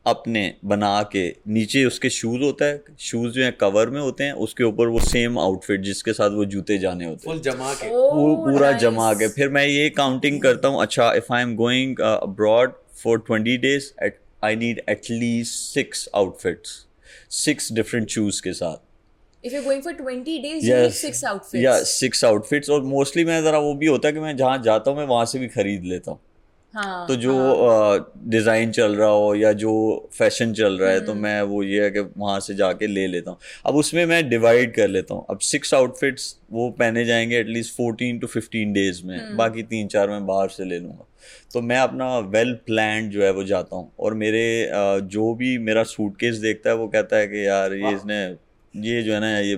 [0.06, 4.32] अपने बना के नीचे उसके शूज़ होता है शूज़ जो है कवर में होते हैं
[4.46, 8.28] उसके ऊपर वो सेम आउटफिट जिसके साथ वो जूते जाने होते हैं। जमा के। वो
[8.30, 8.80] Oh, पूरा nice.
[8.80, 13.18] जमा के। फिर मैं ये काउंटिंग करता हूँ अच्छा if I am going abroad for
[13.26, 13.90] twenty days
[14.44, 16.70] I need at least six outfits
[17.44, 18.76] six different shoes के साथ.
[19.46, 21.62] If you're going for 20 days, you need six outfits.
[21.62, 24.90] या सिक्स आउटफिट्स और मोस्टली मैं ज़रा वो भी होता है कि मैं जहाँ जाता
[24.90, 26.20] हूँ मैं वहाँ से भी खरीद लेता हूँ.
[26.74, 27.32] हाँ तो जो
[28.28, 28.72] डिज़ाइन हाँ.
[28.72, 29.72] चल रहा हो या जो
[30.18, 33.30] फ़ैशन चल रहा है तो मैं वो ये है कि वहाँ से जाके ले लेता
[33.30, 37.76] हूँ। अब उसमें मैं डिवाइड कर लेता हूँ। अब सिक्स आउटफिट्स वो पहने जाएँगे at least
[37.76, 41.06] fourteen to fifteen days में। बाकी तीन चार मैं बाहर से ले लूँगा।
[41.52, 44.70] तो मैं अपना वेल प्लान जो है वो जाता हूँ। और मेरे
[45.08, 48.24] जो भी मेरा सूटकेस देखता है वो कहता है कि यार ये इसने
[48.74, 49.56] ये जो है ना ये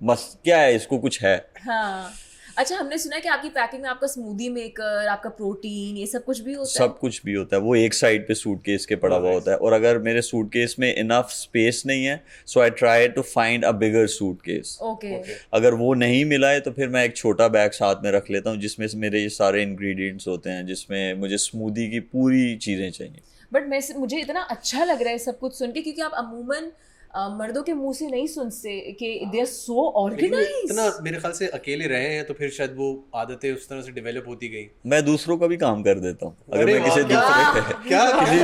[0.00, 1.36] बस क्या है इसको कुछ है?
[1.60, 2.10] हाँ।
[2.58, 6.24] अच्छा हमने सुना है कि आपकी पैकिंग में आपका स्मूदी मेकर आपका प्रोटीन ये सब
[6.24, 9.16] कुछ भी होता सब कुछ भी होता है। वो एक साइड पे सूटकेस के पड़ा
[9.16, 13.08] हुआ होता है। और अगर मेरे सूटकेस में इनफ स्पेस नहीं है so I try
[13.08, 15.14] to find a bigger suitcase है ओके
[15.52, 18.50] अगर वो नहीं मिला है तो फिर मैं एक छोटा बैग साथ में रख लेता
[18.50, 22.90] हूँ जिसमें से मेरे ये सारे इंग्रेडिएंट्स होते हैं जिसमें मुझे स्मूदी की पूरी चीज़ें
[22.90, 23.20] चाहिए।
[23.52, 26.70] बट मैं मुझे इतना अच्छा लग रहा है सब कुछ सुन के क्योंकि आप अमूमन
[27.16, 29.74] मर्दों के मुँह से नहीं सुनते कि दे आर सो
[30.10, 33.52] लेकिन वो ऑर्गेनाइज इतना मेरे ख्याल से अकेले रहे हैं तो फिर शायद वो आदतें
[33.52, 36.66] उस तरह से डेवलप होती गई। मैं दूसरों का भी काम कर देता हूँ। अगर
[36.66, 38.38] मैं किसी दूसरे क्या किसी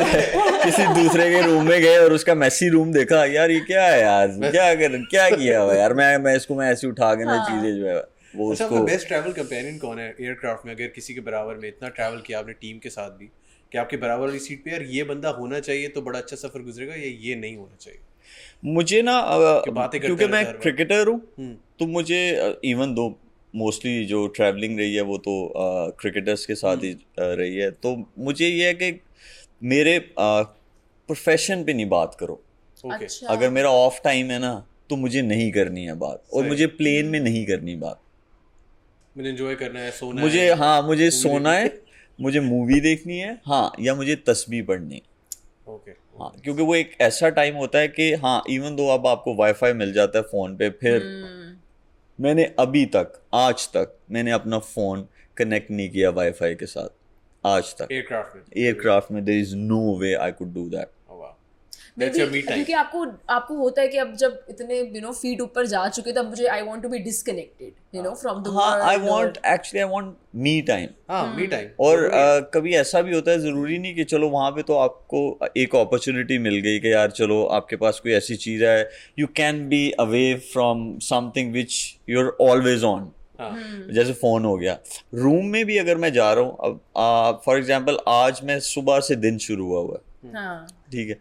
[0.65, 4.01] किसी दूसरे के रूम में गए और उसका मैसी रूम देखा यार ये क्या है
[4.01, 5.95] यार क्या कर क्या किया हुआ यार?
[5.95, 7.97] मैं मैं इसको मैं ऐसे उठा के ना हाँ। चीज़ें जो है
[8.37, 11.69] वो अच्छा उसको बेस्ट ट्रैवल कंपेनियन कौन है एयरक्राफ्ट में अगर किसी के बराबर में
[11.69, 13.27] इतना ट्रैवल किया आपने टीम के साथ भी
[13.73, 16.63] कि आपके बराबर वाली सीट पे यार ये बंदा होना चाहिए तो बड़ा अच्छा सफ़र
[16.63, 18.01] गुजरेगा या ये नहीं होना चाहिए?
[18.63, 19.21] मुझे ना
[19.71, 22.21] बातें क्योंकि मैं क्रिकेटर हूँ हम्म। तो मुझे
[22.65, 23.09] इवन दो
[23.55, 25.33] मोस्टली जो ट्रैवलिंग रही है वो तो
[26.01, 29.01] क्रिकेटर्स के साथ ही रही है। तो मुझे ये है कि
[29.63, 32.35] मेरे प्रोफेशन पे नहीं बात करो।
[32.85, 34.53] ओके अच्छा। अगर मेरा ऑफ़ टाइम है ना
[34.91, 38.01] तो मुझे नहीं करनी है बात और मुझे प्लेन में नहीं करनी बात।
[39.17, 41.73] मुझे एंजॉय करना है सोना मुझे है। हाँ मुझे सोना है
[42.19, 46.97] मुझे मूवी देखनी है हाँ या मुझे तस्वीर पढ़नी है। ओके हाँ क्योंकि वो एक
[47.01, 50.57] ऐसा टाइम होता है कि हाँ इवन दो अब आपको वाईफाई मिल जाता है फ़ोन
[50.57, 51.57] पे फिर हम्म,
[52.19, 55.07] मैंने अभी तक आज तक मैंने अपना फ़ोन
[55.37, 56.89] कनेक्ट नहीं किया वाईफाई के साथ
[57.45, 60.91] आज तक। एयरक्राफ्ट में। एयरक्राफ्ट में there is no way I could do that
[62.01, 66.13] क्योंकि आपको आपको होता है कि अब जब इतने यू नो फीट ऊपर जा चुके
[66.13, 69.83] तब मुझे I want to be disconnected you know from the हाँ I want actually
[69.83, 72.09] I want me time हाँ मी टाइम और
[72.55, 76.39] कभी ऐसा भी होता है ज़रूरी नहीं कि चलो वहाँ पे तो आपको एक अपॉर्चुनिटी
[76.39, 80.35] मिल गई कि यार चलो आपके पास कोई ऐसी चीज़ है you can be away
[80.53, 83.11] from something which you are always on
[83.41, 83.57] हाँ
[83.93, 84.77] जैसे फ़ोन हो गया.
[85.15, 89.17] रूम में भी अगर मैं जा रहा हूँ अब फॉर एग्जांपल आज मैं सुबह से
[89.17, 90.10] दिन शुरू हुआ हुआ हाँ।
[90.93, 91.21] ठीक है।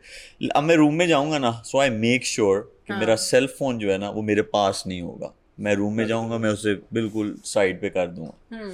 [0.56, 3.92] अब मैं रूम में जाऊँगा ना सो आई मेक श्योर कि मेरा सेल फ़ोन जो
[3.92, 7.82] है ना वो मेरे पास नहीं होगा। मैं रूम में जाऊँगा मैं उसे बिल्कुल साइड
[7.82, 8.74] पे कर दूँगा। हम्म।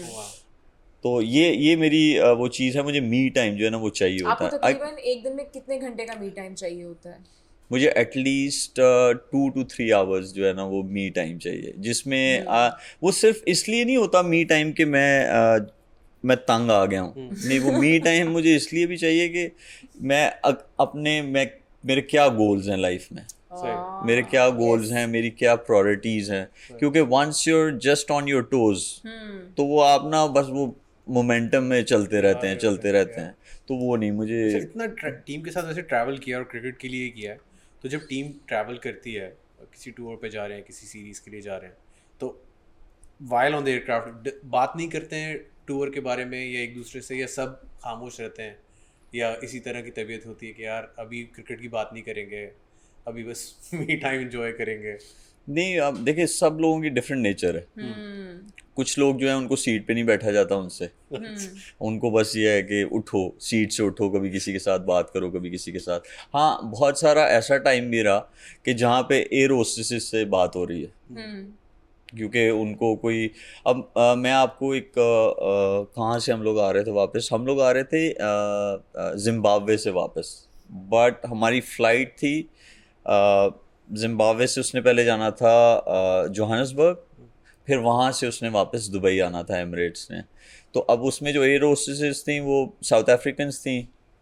[1.04, 4.20] तो ये ये मेरी वो चीज़ है मुझे मी टाइम जो है ना वो चाहिए
[4.20, 7.18] होता है। I- तकरीबन एक दिन में कितने घंटे का मी टाइम चाहिए होता है?
[7.72, 8.72] मुझे at least
[9.32, 13.44] two two three hours जो है ना वो मी टाइम चाहिए। जिसमें अ, वो सिर्फ़
[13.48, 15.26] इसलिए नहीं होता मी टाइम कि मैं
[16.26, 19.50] मैं तंग आ गया हूँ। नहीं वो मी टाइम मुझे इसलिए भी चाहिए कि
[20.02, 20.26] मैं
[20.80, 21.50] अपने मैं
[21.84, 23.26] मेरे क्या गोल्स हैं लाइफ में?
[24.06, 26.48] मेरे क्या गोल्स हैं मेरी क्या प्रायोरिटीज़ हैं?
[26.80, 29.40] क्योंकि once you're just on your toes hmm.
[29.58, 30.66] तो वो आप ना बस वो
[31.08, 33.36] मोमेंटम में चलते रहते हैं चलते रहते हैं।
[33.68, 36.88] तो वो नहीं मुझे अच्छा, इतना टीम के साथ वैसे ट्रैवल किया और क्रिकेट के
[36.88, 37.40] लिए किया है
[37.84, 39.28] तो जब टीम ट्रैवल करती है
[39.62, 41.78] किसी टूर पे जा रहे हैं किसी सीरीज़ के लिए जा रहे हैं
[42.20, 42.28] तो
[43.32, 45.36] वाइल ऑन द एयरक्राफ्ट बात नहीं करते हैं
[45.67, 48.58] टूर के बारे में या एक दूसरे से या सब खामोश रहते हैं
[49.15, 52.51] या इसी तरह की तबीयत होती है कि यार अभी क्रिकेट की बात नहीं करेंगे
[53.08, 54.97] अभी बस मी टाइम एंजॉय करेंगे।
[55.49, 59.56] नहीं अब देखिए सब लोगों की डिफरेंट नेचर है। हम्म। कुछ लोग जो है उनको
[59.56, 60.89] सीट पे नहीं बैठा जाता उनसे।
[61.82, 65.30] उनको बस ये है कि उठो सीट से उठो कभी किसी के साथ बात करो
[65.30, 65.99] कभी किसी के साथ।
[66.34, 68.19] हाँ बहुत सारा ऐसा टाइम भी रहा
[68.65, 71.54] कि जहाँ पे एयर होस्टेसेस से बात हो रही है। हम्म,
[72.17, 73.30] क्योंकि उनको कोई
[73.67, 77.30] अब अ, मैं आपको एक कहाँ से हम लोग आ रहे थे वापस?
[77.34, 80.36] हम लोग आ रहे थे जिम्बाब्वे से वापस।
[80.69, 82.38] बट हमारी फ़्लाइट थी
[83.89, 85.56] जिम्बाब्वे से उसने पहले जाना था
[86.36, 87.04] जोहानसबर्ग
[87.67, 90.21] फिर वहाँ से उसने वापस दुबई आना था एमरेट्स ने।
[90.75, 93.78] तो अब उसमें जो एयर होस्टेसेस थी वो साउथ अफ्रीकन्स थी।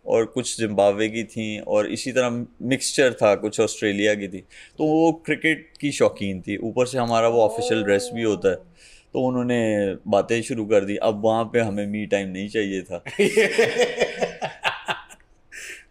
[0.05, 4.37] और कुछ जिम्बाब्वे की थी और इसी तरह मिक्सचर था कुछ ऑस्ट्रेलिया की थी।
[4.77, 8.55] तो वो क्रिकेट की शौकीन थी। ऊपर से हमारा वो ऑफिशियल ड्रेस भी होता है।
[9.13, 13.03] तो उन्होंने बातें शुरू कर दी। अब वहाँ पे हमें मी टाइम नहीं चाहिए था।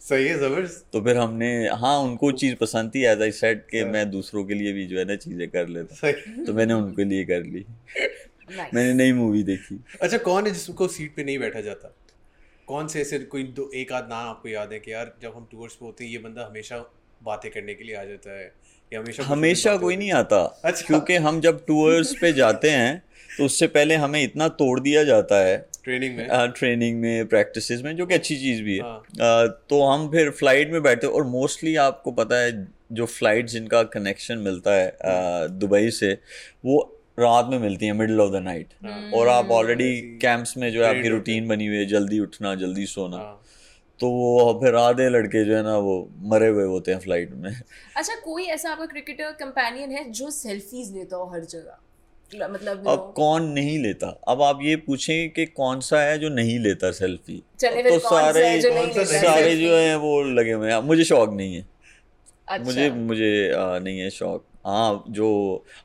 [0.01, 3.85] सही है ज़बरदस्त। तो फिर हमने हाँ उनको चीज़ पसंद थी एज आई सेट कि
[3.85, 6.13] मैं दूसरों के लिए भी जो है ना चीज़ें कर लेता।
[6.45, 7.65] तो मैंने उनके लिए कर ली।
[8.53, 8.75] Nice.
[8.75, 11.97] मैंने नई मूवी देखी। अच्छा कौन है जिसको सीट पे नहीं बैठा जाता?
[12.73, 15.49] कौन से ऐसे कोई दो एक आध नाम आपको याद है कि यार जब हम
[15.51, 16.91] टूर्स पे होते हैं ये बंदा हमेशा
[17.23, 18.53] बातें करने के लिए आ जाता है
[18.93, 23.03] या हमेशा हमेशा कोई नहीं आता अच्छा। क्योंकि हम जब टूर्स पे जाते हैं
[23.39, 27.71] तो उससे पहले हमें इतना तोड़ दिया जाता है ट्रेनिंग में आ, ट्रेनिंग में प्रैक्टिस
[27.71, 31.07] में जो कि अच्छी चीज़ भी है हाँ। अ, तो हम फिर फ़्लाइट में बैठते
[31.07, 36.19] और मोस्टली आपको पता है जो फ़्लाइट जिनका कनेक्शन मिलता है दुबई से
[36.65, 38.69] वो रात में मिलती है मिडल ऑफ़ द नाइट
[39.15, 42.87] और आप ऑलरेडी कैंप्स में जो है आपकी रूटीन बनी हुई है जल्दी उठना जल्दी
[42.87, 43.41] सोना। हाँ।
[44.01, 47.51] तो वो फिर आधे लड़के जो है ना वो मरे हुए होते हैं फ़्लाइट में।
[47.97, 51.79] अच्छा कोई ऐसा आपका क्रिकेटर कंपेनियन है जो सेल्फीज लेता हो हर जगह?
[52.33, 54.07] मतलब अब कौन नहीं लेता?
[54.29, 58.71] अब आप ये पूछें कि कौन सा है जो नहीं लेता सेल्फी तो सारे जो
[58.71, 61.67] सा लेता सारे जो है वो लगे हुए हैं। मुझे शौक नहीं है।
[62.49, 65.29] अच्छा। मुझे मुझे आ, नहीं है शौक। हाँ जो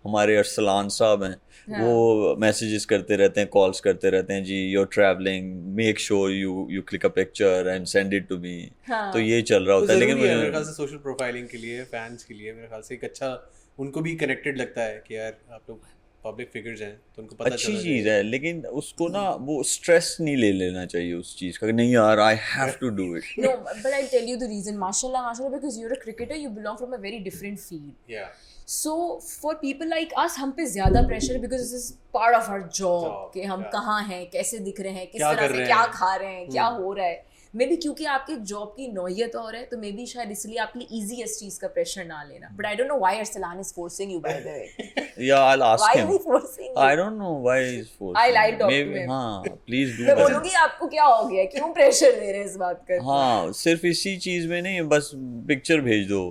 [0.06, 1.36] हमारे अरसलान साहब हैं
[1.68, 6.00] हाँ। वो मैसेजेस करते रहते हैं कॉल्स करते रहते हैं जी you are travelling make
[6.00, 8.56] sure you you click a picture and send it to me.
[8.90, 11.58] तो ये चल रहा तो होता है लेकिन है मेरे ख्याल से सोशल प्रोफाइलिंग के
[11.58, 13.36] लिए फैंस के लिए मेरे ख्याल से एक अच्छा
[13.80, 17.50] उनको भी कनेक्टेड लगता है कि यार आप लोग पब्लिक फिगर्स हैं तो उनको पता
[17.56, 21.72] अच्छी चीज़ है लेकिन उसको ना वो स्ट्रेस नहीं ले लेना चाहिए उस चीज़ का
[21.72, 23.52] नहीं यार I have to do it No,
[23.84, 24.78] but I'll tell you the reason.
[24.84, 27.94] Mashallah, mashallah, because you're a cricketer, you belong from a very different field.
[28.10, 28.26] या
[28.67, 32.62] So for people like us हम पे ज़्यादा pressure because this is part of our
[32.75, 33.71] job कि हम yeah.
[33.71, 36.84] कहाँ हैं कैसे दिख रहे हैं किस तरह से क्या खा रहे हैं क्या हम्म।
[36.84, 37.25] हो रहा है
[37.56, 40.80] मे बी क्योंकि आपके जॉब की नौयत और है तो मे बी शायद इसलिए आपके
[40.80, 43.74] लिए इजी इस चीज़ का प्रेशर ना लेना। But I don't know why Arsalan is
[43.76, 47.34] forcing you by the way या I why ask him he forcing I don't know
[47.44, 49.10] why is force I'll- I'll talk to him.
[49.10, 51.44] हाँ please do मैं बोलूँगी आपको क्या हो गया?
[51.56, 53.00] क्यों pressure दे रहे हैं इस बात का?
[53.12, 55.12] हाँ सिर्फ़ इसी चीज़ में नहीं बस
[55.48, 56.22] पिक्चर भेज दो।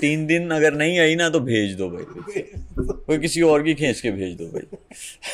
[0.00, 2.42] तीन दिन अगर नहीं आई ना तो भेज दो भाई।
[3.06, 4.78] कोई किसी और की खींच के भेज दो भाई।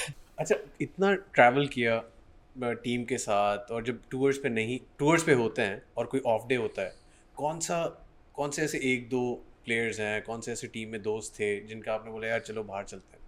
[0.39, 2.03] अच्छा इतना ट्रैवल किया
[2.61, 6.49] टीम के साथ और जब टूर्स पे नहीं टूर्स पे होते हैं और कोई ऑफ़
[6.49, 6.93] डे होता है
[7.37, 11.35] कौन सा कौन से ऐसे एक दो प्लेयर्स हैं कौन से ऐसे टीम में दोस्त
[11.35, 13.23] थे जिनका आपने बोला यार चलो बाहर चलते हैं?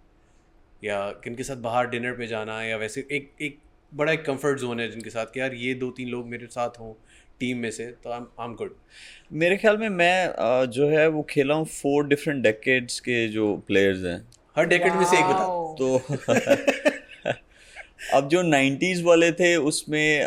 [0.83, 3.59] या किन के साथ बाहर डिनर पे जाना है या वैसे एक एक
[3.93, 6.69] बड़ा एक कंफर्ट जोन है जिनके साथ कि यार ये दो तीन लोग मेरे साथ
[6.69, 6.93] हों
[7.39, 8.75] टीम में से तो आई एम गुड
[9.33, 10.33] मेरे ख्याल में मैं
[10.69, 15.05] जो है वो खेला हूँ फोर डिफरेंट डेकेड्स के जो प्लेयर्स हैं। हर डेकेड में
[15.05, 16.94] से एक बता। तो
[18.13, 20.23] अब जो 90s वाले थे उसमें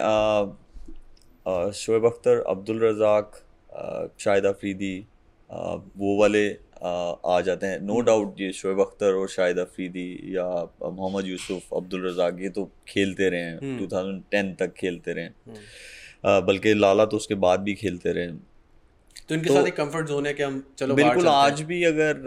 [1.75, 3.41] शोएब अख्तर अब्दुल रज़ाक
[4.21, 4.97] शाहिद अफरीदी
[5.51, 6.91] वो वाले अ,
[7.27, 10.45] आ जाते हैं। नो डाउट ये शोएब अख्तर और शाहिद अफरीदी या
[10.83, 16.75] मोहम्मद यूसुफ अब्दुल रज़ाक ये तो खेलते रहे हैं। 2010 तक खेलते रहे। हैं बल्कि
[16.75, 18.27] लाला तो उसके बाद भी खेलते रहे।
[19.29, 22.23] तो इनके तो- साथ एक कंफर्ट जोन है कि हम चलो बिल्कुल आज भी अगर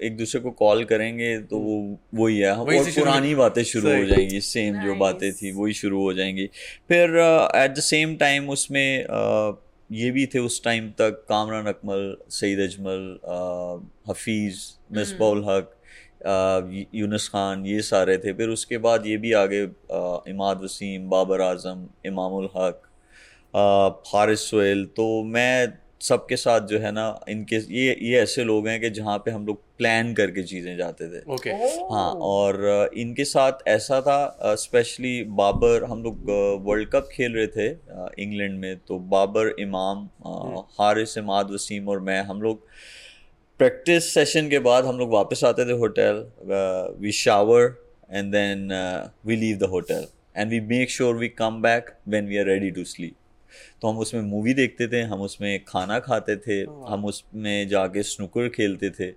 [0.00, 1.76] एक दूसरे को कॉल करेंगे तो वो
[2.14, 5.72] वही है। हम वही और पुरानी बातें शुरू हो जाएँगी सेम जो बातें थी वही
[5.74, 6.46] शुरू हो जाएँगी।
[6.88, 7.16] फिर
[7.56, 9.60] एट द सेम टाइम उसमें अ,
[9.90, 14.60] ये भी थे उस टाइम तक कामरान अकमल सईद अजमल अ, हफीज़
[14.98, 15.70] मिसबाउल हक
[16.26, 19.62] अ, यूनुस खान ये सारे थे। फिर उसके बाद ये भी आगे
[20.30, 22.82] इमाद वसीम बाबर आज़म इमामुल हक
[24.06, 28.80] हारिस सोहेल। तो मैं सबके साथ जो है ना इनके ये ये ऐसे लोग हैं
[28.80, 33.68] कि जहाँ पे हम लोग प्लान करके चीज़ें जाते थे। ओके हाँ और इनके साथ
[33.68, 36.30] ऐसा था स्पेशली बाबर हम लोग
[36.66, 37.68] वर्ल्ड कप खेल रहे थे
[38.22, 40.08] इंग्लैंड में तो बाबर इमाम
[40.80, 42.66] हारिस इमाद वसीम और मैं हम लोग
[43.58, 46.26] प्रैक्टिस सेशन के बाद हम लोग वापस आते थे hotel
[47.00, 47.74] we shower
[48.12, 48.68] and then
[49.26, 52.70] we leave the hotel and we make sure we come back when we are ready
[52.70, 53.14] to sleep
[53.82, 58.48] तो हम उसमें मूवी देखते थे हम उसमें खाना खाते थे हम उसमें जाके स्नूकर
[58.48, 59.10] खेलते थे।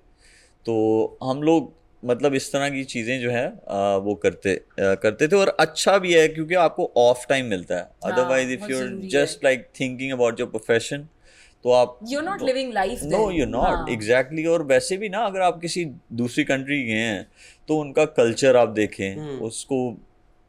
[0.66, 1.72] तो हम लोग
[2.04, 5.98] मतलब इस तरह की चीज़ें जो है आ, वो करते आ, करते थे और अच्छा
[5.98, 10.40] भी है क्योंकि आपको ऑफ़ टाइम मिलता है। Otherwise if you just like thinking about
[10.40, 11.08] your profession
[11.66, 15.42] तो आप you not living life no you not exactly और वैसे भी ना अगर
[15.42, 17.28] आप किसी दूसरी कंट्री गए हैं
[17.68, 19.78] तो उनका कल्चर आप देखें हम्म। उसको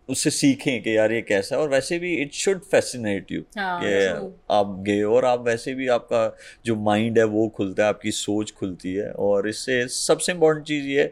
[0.08, 4.32] उससे सीखें कि यार ये कैसा है। और वैसे भी इट शुड फैसिनेट यू कि
[4.50, 6.36] आप गए और आप वैसे भी आपका
[6.66, 10.86] जो माइंड है वो खुलता है आपकी सोच खुलती है। और इससे सबसे इम्पोर्टेंट चीज़
[10.86, 11.06] ये है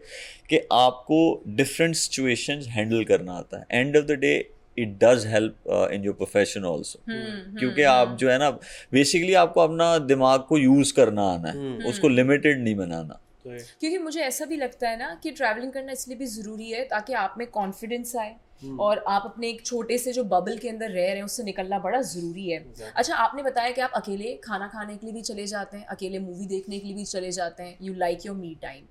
[0.50, 1.20] कि आपको
[1.56, 4.34] डिफरेंट सिचुएशंस हैंडल करना आता है। End of the day
[4.78, 8.50] it does help in your profession also hmm, क्योंकि आप जो है ना
[8.92, 13.50] बेसिकली आपको अपना दिमाग को यूज़ करना आना है। उसको लिमिटेड नहीं बनाना। तो
[13.80, 17.12] क्योंकि मुझे ऐसा भी लगता है ना कि ट्रैवलिंग करना इसलिए भी ज़रूरी है ताकि
[17.12, 18.34] आप में कॉन्फिडेंस आए।
[18.80, 21.78] और आप अपने एक छोटे से जो बबल के अंदर रह रहे हैं उससे निकलना
[21.80, 22.58] बड़ा ज़रूरी है।
[22.96, 26.18] अच्छा आपने बताया कि आप अकेले खाना खाने के लिए भी चले जाते हैं अकेले
[26.20, 28.84] मूवी देखने के लिए भी चले जाते हैं। You like your me time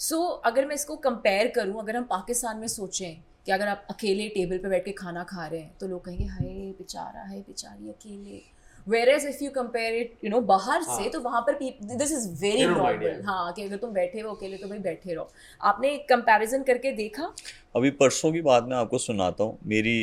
[0.00, 3.14] so अगर मैं इसको कंपेयर करूँ अगर हम पाकिस्तान में सोचें
[3.46, 6.24] कि अगर आप अकेले टेबल पर बैठ के खाना खा रहे हैं तो लोग कहेंगे
[6.26, 8.42] हाय बेचारा है बेचारी अकेले।
[9.08, 12.66] Whereas if you compare it you know बाहर से तो वहाँ पर दिस इज़ वेरी
[12.66, 16.92] नॉर्मल हाँ कि अगर तुम बैठे हो अकेले तो भाई बैठे रहो। आपने कंपैरिजन करके
[16.92, 17.32] देखा?
[17.76, 19.98] अभी परसों की बात मैं आपको सुनाता हूँ। मेरी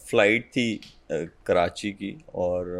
[0.00, 0.80] फ़्लाइट थी
[1.12, 2.70] कराची की और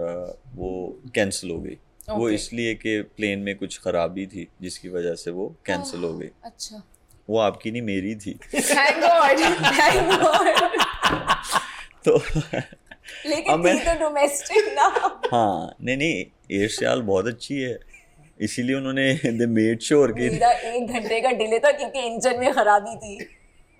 [0.54, 0.70] वो
[1.14, 2.18] कैंसिल हो गई। Okay.
[2.18, 6.28] वो इसलिए कि प्लेन में कुछ खराबी थी जिसकी वजह से वो कैंसिल हो गई।
[6.44, 6.82] अच्छा।
[7.28, 9.38] वो आपकी नहीं मेरी थी। थैंक गॉड
[9.78, 10.48] थैंक गॉड
[12.04, 12.18] तो
[13.26, 16.24] लेकिन मैं- तो डोमेस्टिक ना। हाँ नहीं नहीं
[16.58, 17.78] एयर सियाल बहुत अच्छी है।
[18.40, 22.52] इसीलिए उन्होंने द मेड श्योर की। मेरा एक घंटे का डिले था क्योंकि इंजन में
[22.52, 23.18] खराबी थी।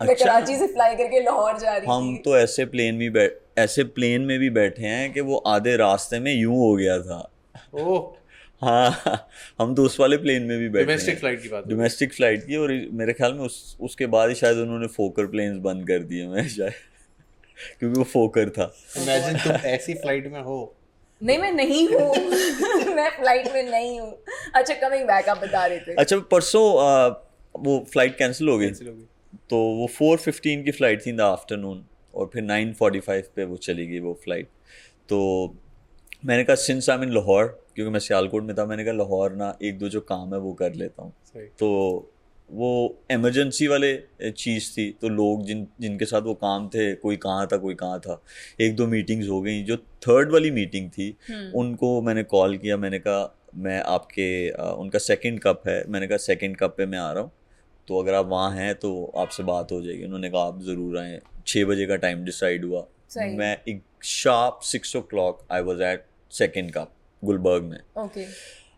[0.03, 3.13] मैं अच्छा। कराची से फ्लाई करके लाहौर जा रही हम थी। तो ऐसे प्लेन में
[3.13, 6.99] बैठ ऐसे प्लेन में भी बैठे हैं कि वो आधे रास्ते में यूँ हो गया
[6.99, 7.33] था।
[7.75, 8.17] ओह।
[8.61, 9.03] हाँ
[9.59, 12.57] हम तो उस वाले प्लेन में भी बैठे डोमेस्टिक फ़्लाइट की बात डोमेस्टिक फ़्लाइट की
[12.57, 16.27] और मेरे ख्याल में उस उसके बाद ही शायद उन्होंने फोकर प्लेन्स बंद कर दिए
[16.27, 16.73] मैं शायद।
[17.81, 20.75] क्योंकि वो फोकर था। इमेजिन तुम ऐसी फ़्लाइट में हो।
[21.23, 22.15] नहीं मैं नहीं हूँ।
[22.95, 24.13] मैं फ़्लाइट में नहीं हूँ।
[24.55, 26.63] अच्छा कमिंग बैक आप बता रहे थे। अच्छा परसों
[27.55, 29.07] वो फ़्लाइट कैंसिल हो गई। कैंसिल हो गई।
[29.51, 33.25] तो वो फोर फिफ्टीन की फ़्लाइट थी इन द आफ्टरनून और फिर नाइन फोर्टी फाइव
[33.37, 34.49] पे वो चली गई वो फ़्लाइट
[35.09, 35.19] तो
[36.27, 39.57] मैंने कहा सिंस आई इन लाहौर क्योंकि मैं सियालकोट में था मैंने कहा लाहौर ना
[39.63, 41.13] एक दो जो काम है वो कर लेता हूँ।
[41.59, 41.69] तो
[42.51, 42.71] वो
[43.11, 47.57] इमरजेंसी वाले चीज़ थी। तो लोग जिन जिनके साथ वो काम थे कोई कहाँ था
[47.57, 48.21] कोई कहाँ था
[48.61, 51.09] एक दो मीटिंग्स हो गई। जो थर्ड वाली मीटिंग थी
[51.55, 56.17] उनको मैंने कॉल किया। मैंने कहा मैं आपके अ, उनका सेकंड कप है। मैंने कहा
[56.19, 57.31] सेकंड कप पे मैं आ रहा हूँ।
[57.89, 61.21] तो अगर आप वहाँ हैं तो आपसे बात हो जाएगी। उन्होंने कहा आप ज़रूर आएँ।
[61.47, 62.87] छः बजे का टाइम डिसाइड हुआ।
[63.19, 68.25] मैं एक sharp six o'clock I was at second cup Gulberg में। ओके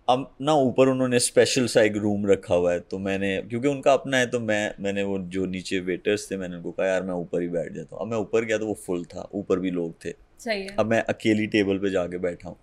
[0.08, 3.92] अब ना ऊपर उन्होंने स्पेशल सा एक रूम रखा हुआ है तो मैंने क्योंकि उनका
[3.92, 7.14] अपना है तो मैं मैंने वो जो नीचे वेटर्स थे मैंने उनको कहा यार मैं
[7.14, 9.70] ऊपर ही बैठ जाता हूँ। अब मैं ऊपर गया तो वो फुल था ऊपर भी
[9.70, 12.56] लोग थे। सही है। अब मैं अकेली टेबल पे जाके बैठा हूँ।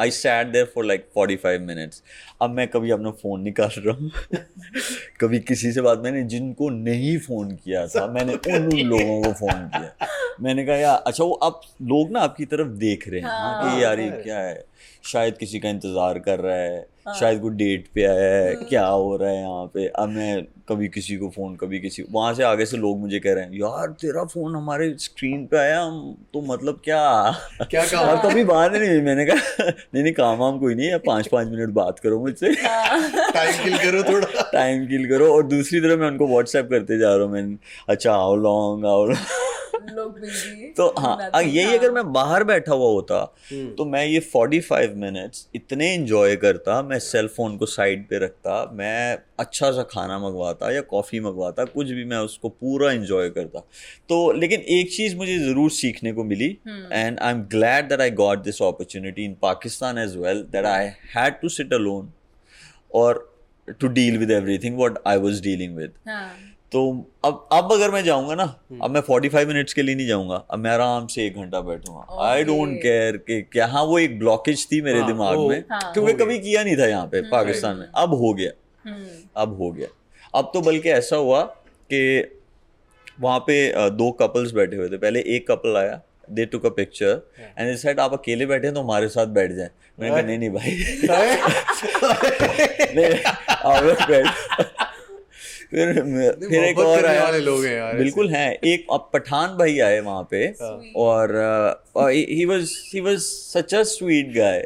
[0.00, 2.02] I sat there for like forty five minutes
[2.42, 4.10] अब मैं कभी अपना फ़ोन निकाल रहा हूँ।
[5.20, 9.32] कभी किसी से बात मैंने जिनको नहीं फ़ोन किया था मैंने उन उन लोगों को
[9.32, 10.08] फ़ोन किया।
[10.40, 13.82] मैंने कहा यार अच्छा वो अब लोग ना आपकी तरफ़ देख रहे हैं हाँ, कि
[13.84, 14.64] यार ये क्या है?
[15.04, 19.16] शायद किसी का इंतज़ार कर रहा है। शायद कोई डेट पे आया है क्या हो
[19.16, 19.86] रहा है यहाँ पे?
[19.86, 23.32] अब मैं कभी किसी को फ़ोन कभी किसी वहाँ से आगे से लोग मुझे कह
[23.34, 27.00] रहे हैं यार तेरा फ़ोन हमारे स्क्रीन पे आया हम तो मतलब क्या?
[27.70, 30.88] क्या काम और कभी बात नहीं हुई मैंने कहा नहीं नहीं काम वाम कोई नहीं
[30.88, 35.42] है पाँच पाँच मिनट बात करो मुझसे। टाइम किल करो थोड़ा। टाइम किल करो। और
[35.46, 37.56] दूसरी तरफ़ मैं उनको व्हाट्सएप करते जा रहा हूँ मैं
[37.88, 40.18] अच्छा आओ लॉन्ग आओ लोग
[40.76, 43.24] तो हाँ यही अगर मैं बाहर बैठा हुआ होता
[43.78, 48.54] तो मैं ये 45 मिनट्स इतने इंजॉय करता मैं सेल फ़ोन को साइड पे रखता
[48.74, 53.60] मैं अच्छा सा खाना मंगवाता या कॉफ़ी मंगवाता कुछ भी मैं उसको पूरा इंजॉय करता।
[54.08, 58.10] तो लेकिन एक चीज़ मुझे ज़रूर सीखने को मिली and I am glad that I
[58.20, 62.12] got this opportunity in Pakistan as well that I had to sit alone
[62.94, 63.28] और
[63.80, 66.30] to deal with everything what I was dealing with हाँ।
[66.72, 70.44] तो अब अब अगर मैं जाऊँगा ना अब मैं 45 मिनट्स के लिए नहीं जाऊँगा।
[70.50, 74.18] अब मैं आराम से एक घंटा बैठूँगा। आई डोंट केयर कि क्या हाँ वो एक
[74.18, 77.20] ब्लॉकेज थी मेरे हाँ, दिमाग वो- में हाँ। क्योंकि कभी किया नहीं था यहाँ पे
[77.20, 78.50] पाकिस्तान में। अब हो गया।
[78.90, 79.06] हम्म।
[79.36, 79.86] अब हो गया।
[80.38, 81.42] अब तो बल्कि ऐसा हुआ
[81.92, 82.32] कि
[83.20, 87.30] वहाँ पे दो कपल्स बैठे हुए थे। पहले एक कपल आया they took a picture
[87.58, 90.50] and said आप अकेले बैठे हैं तो हमारे साथ बैठ जाए। मैंने कहा नहीं नहीं
[90.50, 90.70] भाई।
[92.96, 93.14] नहीं
[93.48, 94.06] आप बैठ
[95.72, 95.92] फिर
[96.40, 100.00] फिर एक और आया। वाले लोग हैं यार बिल्कुल हैं। एक अब पठान भाई आए
[100.00, 100.46] वहाँ पे
[100.96, 101.34] और
[101.98, 104.58] he was he was such a sweet guy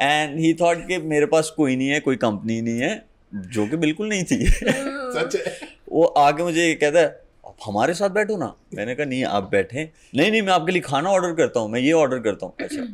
[0.00, 2.94] and he thought कि मेरे पास कोई नहीं है कोई कंपनी नहीं है
[3.32, 5.56] जो कि बिल्कुल नहीं थी। सच है।
[5.92, 7.06] वो आके मुझे कहता है
[7.46, 10.82] आप हमारे साथ बैठो ना। मैंने कहा नहीं आप बैठे। नहीं नहीं मैं आपके लिए
[10.82, 12.86] खाना ऑर्डर करता हूँ मैं ये ऑर्डर करता हूँ। अच्छा।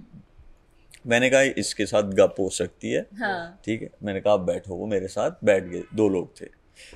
[1.07, 4.75] मैंने कहा इसके साथ गप हो सकती है। हाँ। ठीक है। मैंने कहा आप बैठो
[4.75, 6.47] वो मेरे साथ बैठ गए दो लोग थे।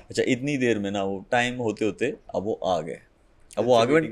[0.09, 2.99] अच्छा इतनी देर में ना वो टाइम होते होते अब वो आ गए।
[3.57, 4.05] अब वो आगे बढ़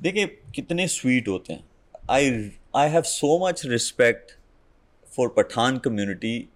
[0.00, 1.64] देखिए कितने स्वीट होते हैं।
[2.10, 2.30] I
[2.76, 4.32] I have so much respect
[5.16, 6.48] for Pathan community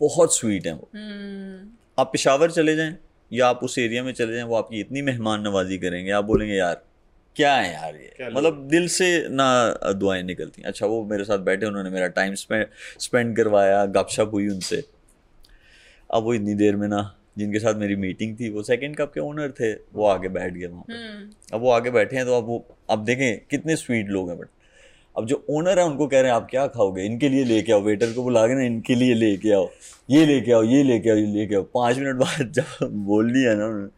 [0.00, 2.00] बहुत स्वीट हैं वो। hmm.
[2.00, 2.96] आप पिशावर चले जाएँ
[3.32, 6.54] या आप उस एरिया में चले जाएँ वो आपकी इतनी मेहमान नवाजी करेंगे आप बोलेंगे
[6.54, 6.82] यार
[7.36, 8.28] क्या है यार ये?
[8.30, 13.36] मतलब दिल से ना दुआएँ निकलती अच्छा वो मेरे साथ बैठे उन्होंने मेरा टाइम स्पेंड
[13.36, 14.82] करवाया गपशप हुई उनसे।
[16.10, 17.02] अब वो इतनी देर में ना
[17.38, 20.66] जिनके साथ मेरी मीटिंग थी वो सेकंड कप के ओनर थे वो आगे बैठ गए
[20.66, 24.28] वहाँ पे। अब वो आगे बैठे हैं तो अब वो अब देखें कितने स्वीट लोग
[24.28, 24.48] हैं बट
[25.16, 27.02] अब जो ओनर है उनको कह रहे हैं आप क्या खाओगे?
[27.06, 29.68] इनके लिए लेके आओ वेटर को बुला के ना इनके लिए लेके आओ
[30.10, 33.54] ये लेके आओ ये लेके आओ ये लेके आओ। पाँच मिनट बाद जब बोल लिया
[33.54, 33.88] ना उन्होंने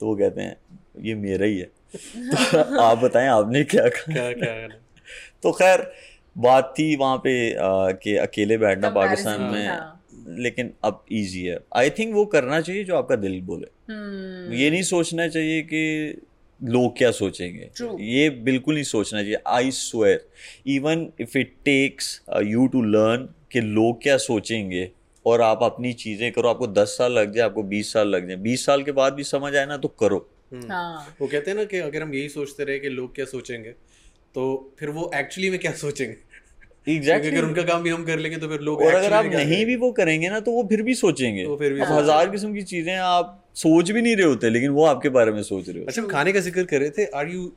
[0.00, 0.56] तो वो कहते हैं
[1.04, 1.70] ये मेरा ही है।
[2.52, 4.68] तो आप बताएँ आपने क्या कहा क्या क्या
[5.42, 5.90] तो खैर
[6.38, 9.97] बात थी वहाँ पे आ, कि अकेले बैठना पाकिस्तान में। हाँ।
[10.28, 14.70] लेकिन अब इजी है। आई थिंक वो करना चाहिए जो आपका दिल बोले। हम्म। ये
[14.70, 16.22] नहीं सोचना चाहिए कि
[16.60, 17.96] लोग क्या सोचेंगे। True.
[18.00, 20.28] ये बिल्कुल नहीं सोचना चाहिए। I swear
[20.66, 24.90] even if it takes you to learn कि लोग क्या सोचेंगे
[25.26, 28.36] और आप अपनी चीज़ें करो। आपको दस साल लग जाए आपको बीस साल लग जाए।
[28.36, 31.64] बीस साल के बाद भी समझ आए ना तो करो। हाँ। वो कहते हैं ना
[31.64, 33.70] कि अगर हम यही सोचते रहे कि लोग क्या सोचेंगे
[34.34, 36.14] तो फिर वो एक्चुअली में क्या सोचेंगे?
[36.86, 39.64] एग्जैक्टली अगर उनका काम भी हम कर लेंगे तो फिर लोग और अगर आप नहीं
[39.66, 42.62] भी वो करेंगे ना तो वो फिर भी सोचेंगे। तो फिर भी हज़ार किस्म की
[42.64, 45.86] चीज़ें आप सोच भी नहीं रहे होते लेकिन वो आपके बारे में सोच रहे हो
[45.86, 47.50] अच्छा खाने का ज़िक्र कर रहे थे आर यू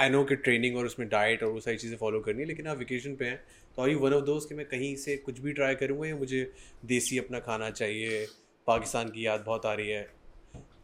[0.00, 2.66] आई नो कि ट्रेनिंग और उसमें डाइट और वो सारी चीज़ें फॉलो करनी है लेकिन
[2.66, 3.40] आप वेकेशन पे हैं
[3.76, 6.16] तो आर यू वन ऑफ़ दोस्त कि मैं कहीं से कुछ भी ट्राई करूँगा या
[6.16, 6.42] मुझे
[6.84, 8.24] देसी अपना खाना चाहिए
[8.66, 10.06] पाकिस्तान की याद बहुत आ रही है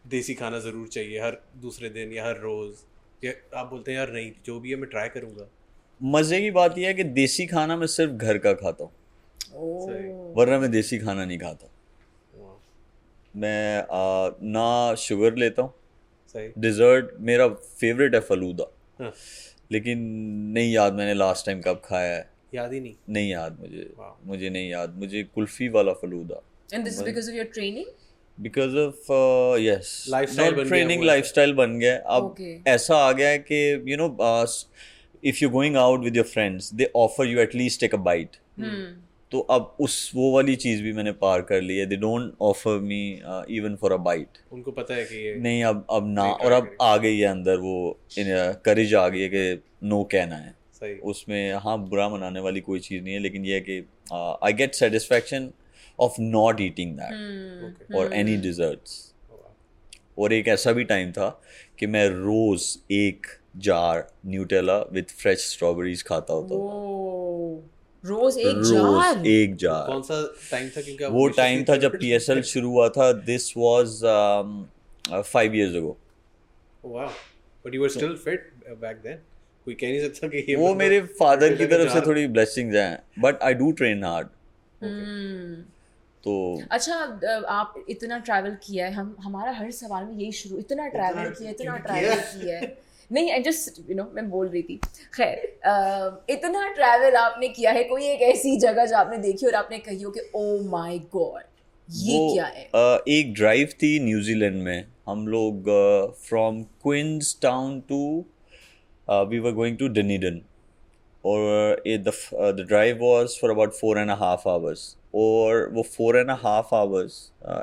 [0.07, 2.85] देसी खाना ज़रूर चाहिए हर दूसरे दिन या हर रोज़
[3.23, 5.49] या आप बोलते हैं यार नहीं जो भी है मैं ट्राई करूँगा।
[6.01, 8.93] मज़े की बात यह है कि देसी खाना मैं सिर्फ़ घर का खाता हूँ।
[10.37, 11.67] वरना मैं देसी खाना नहीं खाता।
[13.37, 15.75] मैं आ, ना शुगर लेता हूँ।
[16.59, 18.65] डिज़र्ट मेरा फेवरेट है फलूदा।
[19.01, 19.13] हाँ,
[19.73, 19.99] लेकिन
[20.55, 23.91] नहीं याद मैंने लास्ट टाइम कब खाया है। याद ही नहीं। नहीं याद मुझे।
[24.27, 26.43] मुझे नहीं याद। मुझे कुल्फ़ी वाला falooda.
[26.75, 27.87] And this because of your training
[28.39, 29.13] because of
[29.61, 32.69] yes Lifestyle बन गया ट्रेनिंग वो लाइफस्टाइल बन गया। अब Okay.
[32.69, 34.09] ऐसा आ गया है कि you know
[35.23, 38.89] if you going out with your friends they offer you at least take a bite hmm
[39.33, 41.85] तो अब उस वो वाली चीज़ भी मैंने पार कर ली है.
[41.87, 43.03] They don't offer me
[43.57, 46.77] even for a bite उनको पता है कि ये नहीं अब अब ना और अब
[46.83, 47.75] आ गई है अंदर वो
[48.19, 50.55] करेज आ गई है कि नो कहना है.
[50.75, 50.95] सही.
[51.05, 53.79] उसमें हाँ बुरा मनाने वाली कोई चीज़ नहीं है लेकिन ये है कि
[54.13, 55.51] I get satisfaction
[55.99, 58.99] of not eating that और एनी डिजर्ट्स
[60.19, 61.29] और एक ऐसा भी टाइम था
[61.79, 66.89] कि मैं रोज एक jar Nutella with fresh strawberries खाता होता था
[68.05, 69.27] रोज एक रोज जार?
[69.27, 70.81] एक जार। कौन सा टाइम था?
[70.83, 74.01] क्योंकि वो टाइम था जब पीएसएल शुरू हुआ था। This was
[75.33, 75.97] five years ago
[76.85, 77.07] वाह
[77.65, 79.19] but you were still fit back then
[79.65, 83.03] कोई कह नहीं सकता कि ये वो मेरे फादर की तरफ़ से थोड़ी ब्लेसिंग्स हैं।
[83.19, 84.29] But I do train hard
[86.25, 86.33] तो
[86.71, 86.95] अच्छा
[87.49, 91.51] आप इतना ट्रैवल किया है। हम हमारा हर सवाल में यही शुरू। इतना ट्रैवल किया
[91.51, 92.67] इतना ट्रैवल किया है।
[93.11, 94.77] नहीं आई जस्ट यू नो मैं बोल रही थी।
[95.15, 95.39] खैर
[96.31, 100.03] इतना ट्रैवल आपने किया है कोई एक ऐसी जगह जो आपने देखी और आपने कही
[100.03, 101.43] हो कि ओ माय गॉड
[101.89, 102.65] ये क्या है?
[102.65, 105.71] अ, एक ड्राइव थी न्यूजीलैंड में। हम लोग
[106.25, 106.63] from
[107.43, 108.03] Queenstown to
[109.09, 110.41] we were going to Dunedin
[111.25, 116.75] और the drive was for about four and half hours और वो फोर एंड हाफ़
[116.75, 117.21] आवर्स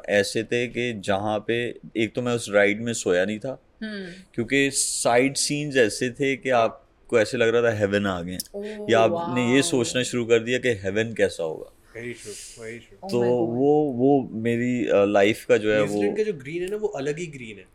[0.10, 1.58] ऐसे थे कि जहाँ पे
[1.98, 6.50] एक तो मैं उस राइड में सोया नहीं था। क्योंकि साइड सीन्स ऐसे थे कि
[6.58, 8.38] आपको ऐसे लग रहा था हेवन आ गए।
[8.90, 13.20] या आपने ये सोचना शुरू कर दिया कि हेवन कैसा होगा। Oh तो
[13.52, 14.10] वो वो
[14.40, 17.58] मेरी लाइफ का जो है वो का जो ग्रीन है ना वो अलग ही ग्रीन
[17.58, 17.66] है।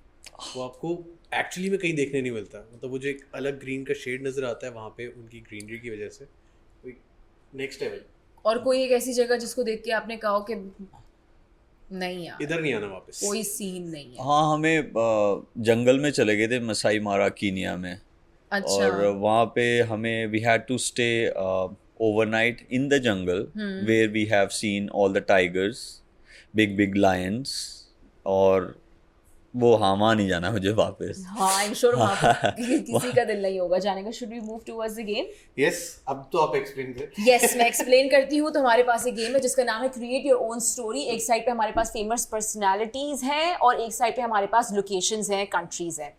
[0.56, 0.92] वो आपको
[1.34, 4.44] एक्चुअली में कहीं देखने नहीं मिलता। मतलब वो जो एक अलग ग्रीन का शेड नज़र
[4.44, 6.26] आता है वहाँ पे उनकी ग्रीनरी की वजह से।
[7.52, 8.00] नेक्स्ट लेवल
[8.44, 10.54] और कोई एक ऐसी जगह जिसको देख के आपने कहा कि
[11.92, 14.92] नहीं यार। इधर नहीं आना वापस। कोई सीन नहीं है। हाँ हमें
[15.64, 17.98] जंगल में चले गए थे मसाई मारा कीनिया में।
[18.52, 21.28] अच्छा। और वहाँ पे हमें we had to stay
[22.00, 23.46] overnight in the jungle.
[23.86, 26.02] Where we have seen all the tigers
[26.56, 27.54] big big lions
[28.26, 28.74] और
[29.54, 33.42] वो हाँ हामा नहीं जाना मुझे वापस। हाँ आई एम श्योर वहाँ किसी का दिल
[33.42, 35.26] नहीं होगा जाने का। Should we move towards the game
[35.58, 39.14] yes अब तो आप एक्सप्लेन करें। यस मैं एक्सप्लेन करती हूँ तो हमारे पास एक
[39.14, 42.24] गेम है जिसका नाम है क्रिएट योर ओन स्टोरी एक साइड पे हमारे पास फ़ेमस
[42.32, 46.12] पर्सनालिटीज हैं और एक साइड पे हमारे पास लोकेशंस हैं कंट्रीज़ हैं।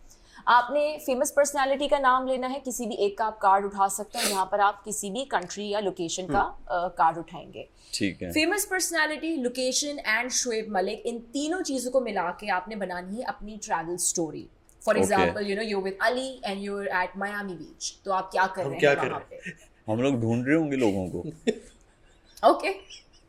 [0.46, 4.18] आपने फ़ेमस पर्सनालिटी का नाम लेना है किसी भी एक का आप कार्ड उठा सकते
[4.18, 6.42] हैं यहाँ पर आप किसी भी कंट्री या लोकेशन का
[6.98, 12.30] कार्ड उठाएँगे। ठीक है। Famous personality location and Shoaib Malik इन तीनों चीज़ों को मिला
[12.40, 14.46] के आपने बनानी है अपनी travel story
[14.82, 18.46] for example you know you with Ali and you at Miami beach तो आप क्या
[18.46, 19.36] कर हम रहे क्या हैं वहाँ पे?
[19.88, 22.74] हम लोग ढूंढ रहे होंगे लोगों को। ओके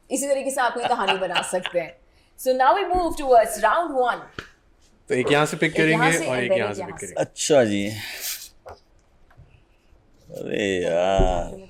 [0.10, 1.96] इसी तरीके से आप कोई कहानी बना सकते हैं।
[2.40, 4.28] So now we move towards round one
[5.10, 7.88] तो एक यहाँ से पिक करेंगे और एक यहाँ से पिक करेंगे अच्छा जी।
[10.30, 11.64] अरे यार।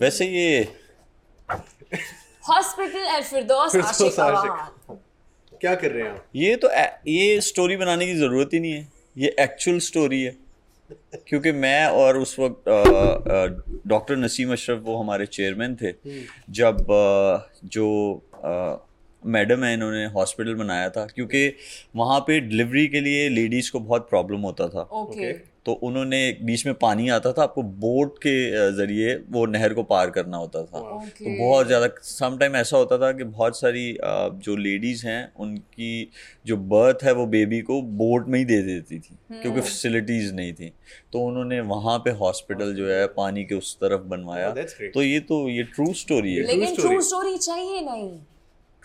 [0.00, 0.60] वैसे ये
[2.48, 4.98] हॉस्पिटल फिरदौस आशिक।
[5.60, 6.24] क्या कर रहे हैं आप?
[6.36, 10.36] ये तो ए- ये स्टोरी बनाने की ज़रूरत ही नहीं है। ये एक्चुअल स्टोरी है।
[11.28, 12.64] क्योंकि मैं और उस वक्त
[13.86, 15.92] डॉक्टर नसीम अशरफ वो हमारे चेयरमैन थे।
[16.50, 17.88] जब अ, जो
[19.26, 21.52] मैडम है इन्होंने हॉस्पिटल बनाया था क्योंकि
[21.96, 25.32] वहाँ पे डिलीवरी के लिए लेडीज़ को बहुत प्रॉब्लम होता था। ओके।
[25.66, 28.34] तो उन्होंने बीच में पानी आता था आपको बोट के
[28.72, 32.76] ज़रिए वो नहर को पार करना होता था। ओके। तो बहुत ज़्यादा सम टाइम ऐसा
[32.76, 33.98] होता था कि बहुत सारी
[34.44, 36.10] जो लेडीज़ हैं उनकी
[36.46, 39.42] जो बर्थ है वो बेबी को बोट में ही दे देती थी hmm.
[39.42, 40.72] क्योंकि फैसिलिटीज़ नहीं थी।
[41.12, 45.20] तो उन्होंने वहाँ पे हॉस्पिटल जो है पानी के उस तरफ़ बनवाया। Oh, तो ये
[45.20, 48.18] तो ये ट्रू स्टोरी है। लेकिन ट्रू स्टोरी चाहिए नहीं।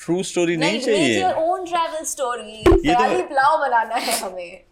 [0.06, 4.64] ट्रू स्टोरी नहीं मेक चाहिए। योर ओन ट्रैवल स्टोरी ये तो- पुलाव बनाना है हमें।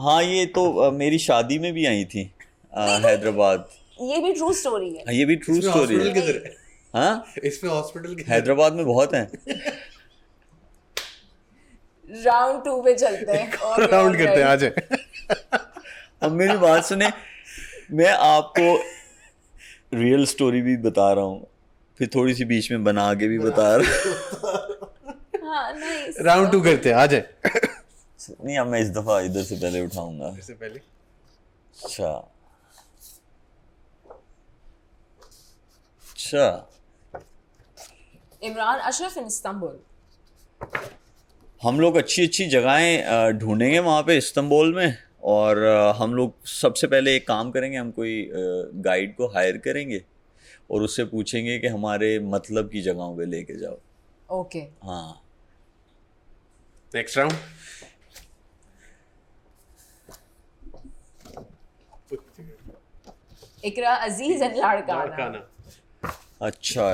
[0.00, 2.30] हाँ ये तो अ, मेरी शादी में भी आई थी
[2.78, 3.68] हैदराबाद।
[4.02, 6.54] ये भी ट्रू स्टोरी है। हाँ, ये भी ट्रू स्टोरी है।
[6.94, 7.24] हाँ?
[7.44, 9.30] इसमें हॉस्पिटल हैदराबाद में बहुत हैं।
[12.10, 14.56] राउंड टू पे चलते हैं। राउंड करते हैं आ.
[14.56, 14.74] जाए
[16.22, 17.10] अब मेरी बात सुने
[17.92, 18.74] मैं आपको
[19.98, 21.46] रियल स्टोरी भी बता रहा हूँ
[21.98, 24.59] फिर थोड़ी सी बीच में बना के भी बता रहा हूँ।
[26.24, 27.24] राउंड टू करते हैं आ जाए।
[28.44, 30.80] नहीं अब मैं इस दफ़ा इधर से पहले उठाऊँगा। इससे पहले।
[31.76, 32.10] अच्छा।
[36.04, 36.66] अच्छा।
[38.42, 39.78] Imran Ashraf in Istanbul.
[41.62, 45.64] हम लोग अच्छी अच्छी जगहें ढूंढेंगे वहाँ पे इस्तांबुल में और
[45.96, 50.02] हम लोग सबसे पहले एक काम करेंगे हम कोई गाइड को हायर करेंगे
[50.70, 53.78] और उससे पूछेंगे कि हमारे मतलब की जगहों पे लेके जाओ।
[54.30, 54.86] Okay okay.
[54.86, 55.22] हाँ।
[56.94, 57.32] Next round
[63.64, 65.46] Iqra Aziz and Larkana.
[66.42, 66.86] अच्छा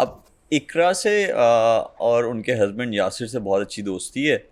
[0.00, 0.22] अब
[0.52, 4.42] इकरा से और उनके हस्बैंड यासिर से बहुत अच्छी दोस्ती है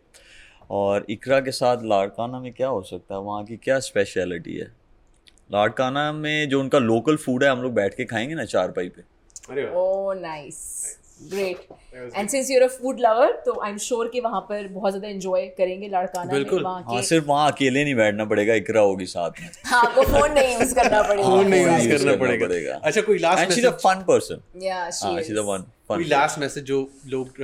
[0.70, 3.20] और इकरा के साथ लाड़काना में क्या हो सकता है?
[3.20, 4.66] वहाँ की क्या स्पेशलिटी है?
[5.52, 9.02] लाड़काना में जो उनका लोकल फ़ूड है हम लोग बैठ के खाएँगे ना चारपाई पे?
[9.50, 10.58] अरे वाह। ओह nice
[11.18, 11.66] great
[12.14, 14.92] and since you are a food lover तो आई एम श्योर कि वहाँ पर बहुत
[14.92, 19.06] ज़्यादा एंजॉय करेंगे लाड़काना बिल्कुल। वहाँ हाँ सिर्फ़ वहाँ अकेले नहीं बैठना पड़ेगा इकरा होगी
[19.06, 22.74] साथ में। हाँ आपको फ़ोन नहीं यूज़ करना पड़ेगा। फ़ोन नहीं हाँ, यूज़ करना पड़ेगा।
[22.74, 25.42] अच्छा कोई last and she is a fun person या हाँ she she is a
[25.42, 27.42] one कोई लास्ट मैसेज जो लोग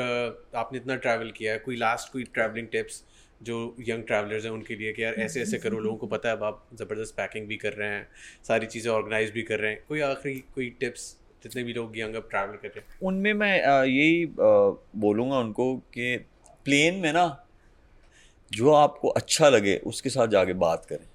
[0.56, 1.58] आपने इतना ट्रैवल किया है?
[1.58, 3.02] कोई लास्ट कोई ट्रैवलिंग टिप्स
[3.40, 3.58] जो
[3.88, 6.42] यंग ट्रैवलर्स हैं उनके लिए कि यार ऐसे ऐसे करो लोगों को पता है अब
[6.44, 8.06] आप ज़बरदस्त पैकिंग भी कर रहे हैं
[8.48, 12.14] सारी चीज़ें ऑर्गेनाइज भी कर रहे हैं। कोई आखिरी कोई टिप्स जितने भी लोग यंग
[12.14, 13.54] अब ट्रैवल कर रहे हैं। उनमें मैं
[13.86, 16.16] यही बोलूँगा उनको कि
[16.66, 17.26] प्लेन में ना
[18.50, 21.06] जो आपको अच्छा लगे उसके साथ जाके बात करें।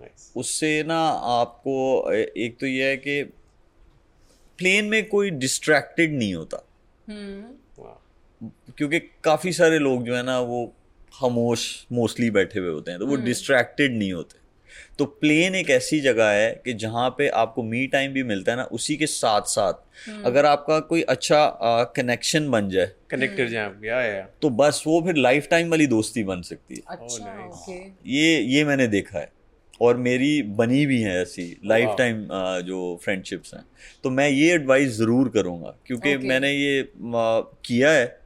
[0.00, 0.98] नाइस उससे ना
[1.32, 1.76] आपको
[2.12, 3.22] एक तो ये है कि
[4.58, 6.64] प्लेन में कोई डिस्ट्रैक्टेड नहीं होता।
[7.08, 10.64] हम्म। वाह क्योंकि काफ़ी सारे लोग जो है ना वो
[11.14, 14.38] खामोश मोस्टली बैठे हुए होते हैं तो वो डिस्ट्रैक्टेड नहीं होते।
[14.98, 18.58] तो प्लेन एक ऐसी जगह है कि जहाँ पे आपको मी टाइम भी मिलता है
[18.58, 21.44] ना उसी के साथ साथ अगर आपका कोई अच्छा
[21.96, 26.42] कनेक्शन बन जाए कनेक्टर हम्म। या तो बस वो फिर लाइफ टाइम वाली दोस्ती बन
[26.42, 29.32] सकती है। अच्छा ये ये मैंने देखा है
[29.80, 32.26] और मेरी बनी भी है ऐसी लाइफ टाइम
[32.64, 33.64] जो फ्रेंडशिप्स हैं।
[34.04, 36.28] तो मैं ये एडवाइस ज़रूर करूँगा क्योंकि Okay.
[36.28, 38.19] मैंने ये आ, किया है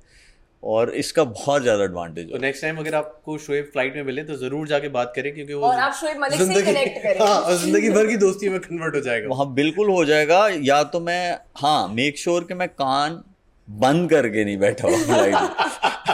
[0.64, 4.22] और इसका बहुत ज़्यादा एडवांटेज तो है। नेक्स्ट टाइम अगर आपको शोएब फ़्लाइट में मिले
[4.24, 7.56] तो ज़रूर जाके बात करें क्योंकि वो और आप शोएब मलिक से जिंदगी- करें। हाँ
[7.58, 11.38] ज़िंदगी भर की दोस्ती में कन्वर्ट हो जाएगा। वहाँ बिल्कुल हो जाएगा। या तो मैं
[11.56, 13.22] हाँ मेक श्योर कि मैं कान
[13.68, 16.13] बंद करके नहीं बैठा हुआ flight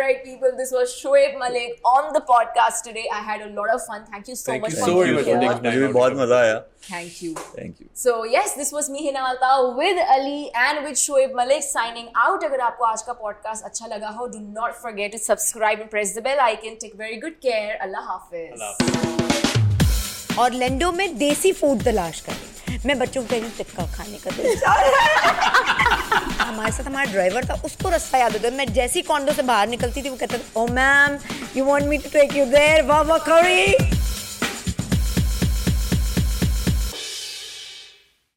[0.00, 0.50] right, people.
[0.56, 3.04] This was Shoaib Malik on the podcast today.
[3.12, 4.04] I had a lot of fun.
[4.10, 5.40] Thank you so Thank much you for so being much here.
[5.42, 7.32] time मुझे भी बहुत मज़ा आया Thank you.
[7.58, 11.66] Thank you So yes, this was me Hina Alta with Ali and with Shoaib Malik
[11.68, 12.44] signing out.
[12.50, 16.14] अगर आपको आज का podcast अच्छा लगा हो, do not forget to subscribe and press
[16.18, 16.78] the bell icon.
[16.86, 17.74] Take very good care.
[17.88, 18.60] Allah Hafiz.
[18.60, 24.30] Allah और लेंडो में देसी फ़ूड तलाश करें मैं बच्चों को हूँ टिक्का खाने का
[24.34, 25.89] है।
[26.50, 29.68] हमारे साथ हमारा ड्राइवर था, उसको रास्ता याद होता है। मैं जैसी कॉन्डो से बाहर
[29.68, 31.18] निकलती थी, वो कहता था ओ ma'am
[31.56, 33.18] you want me to take you there वाह वाह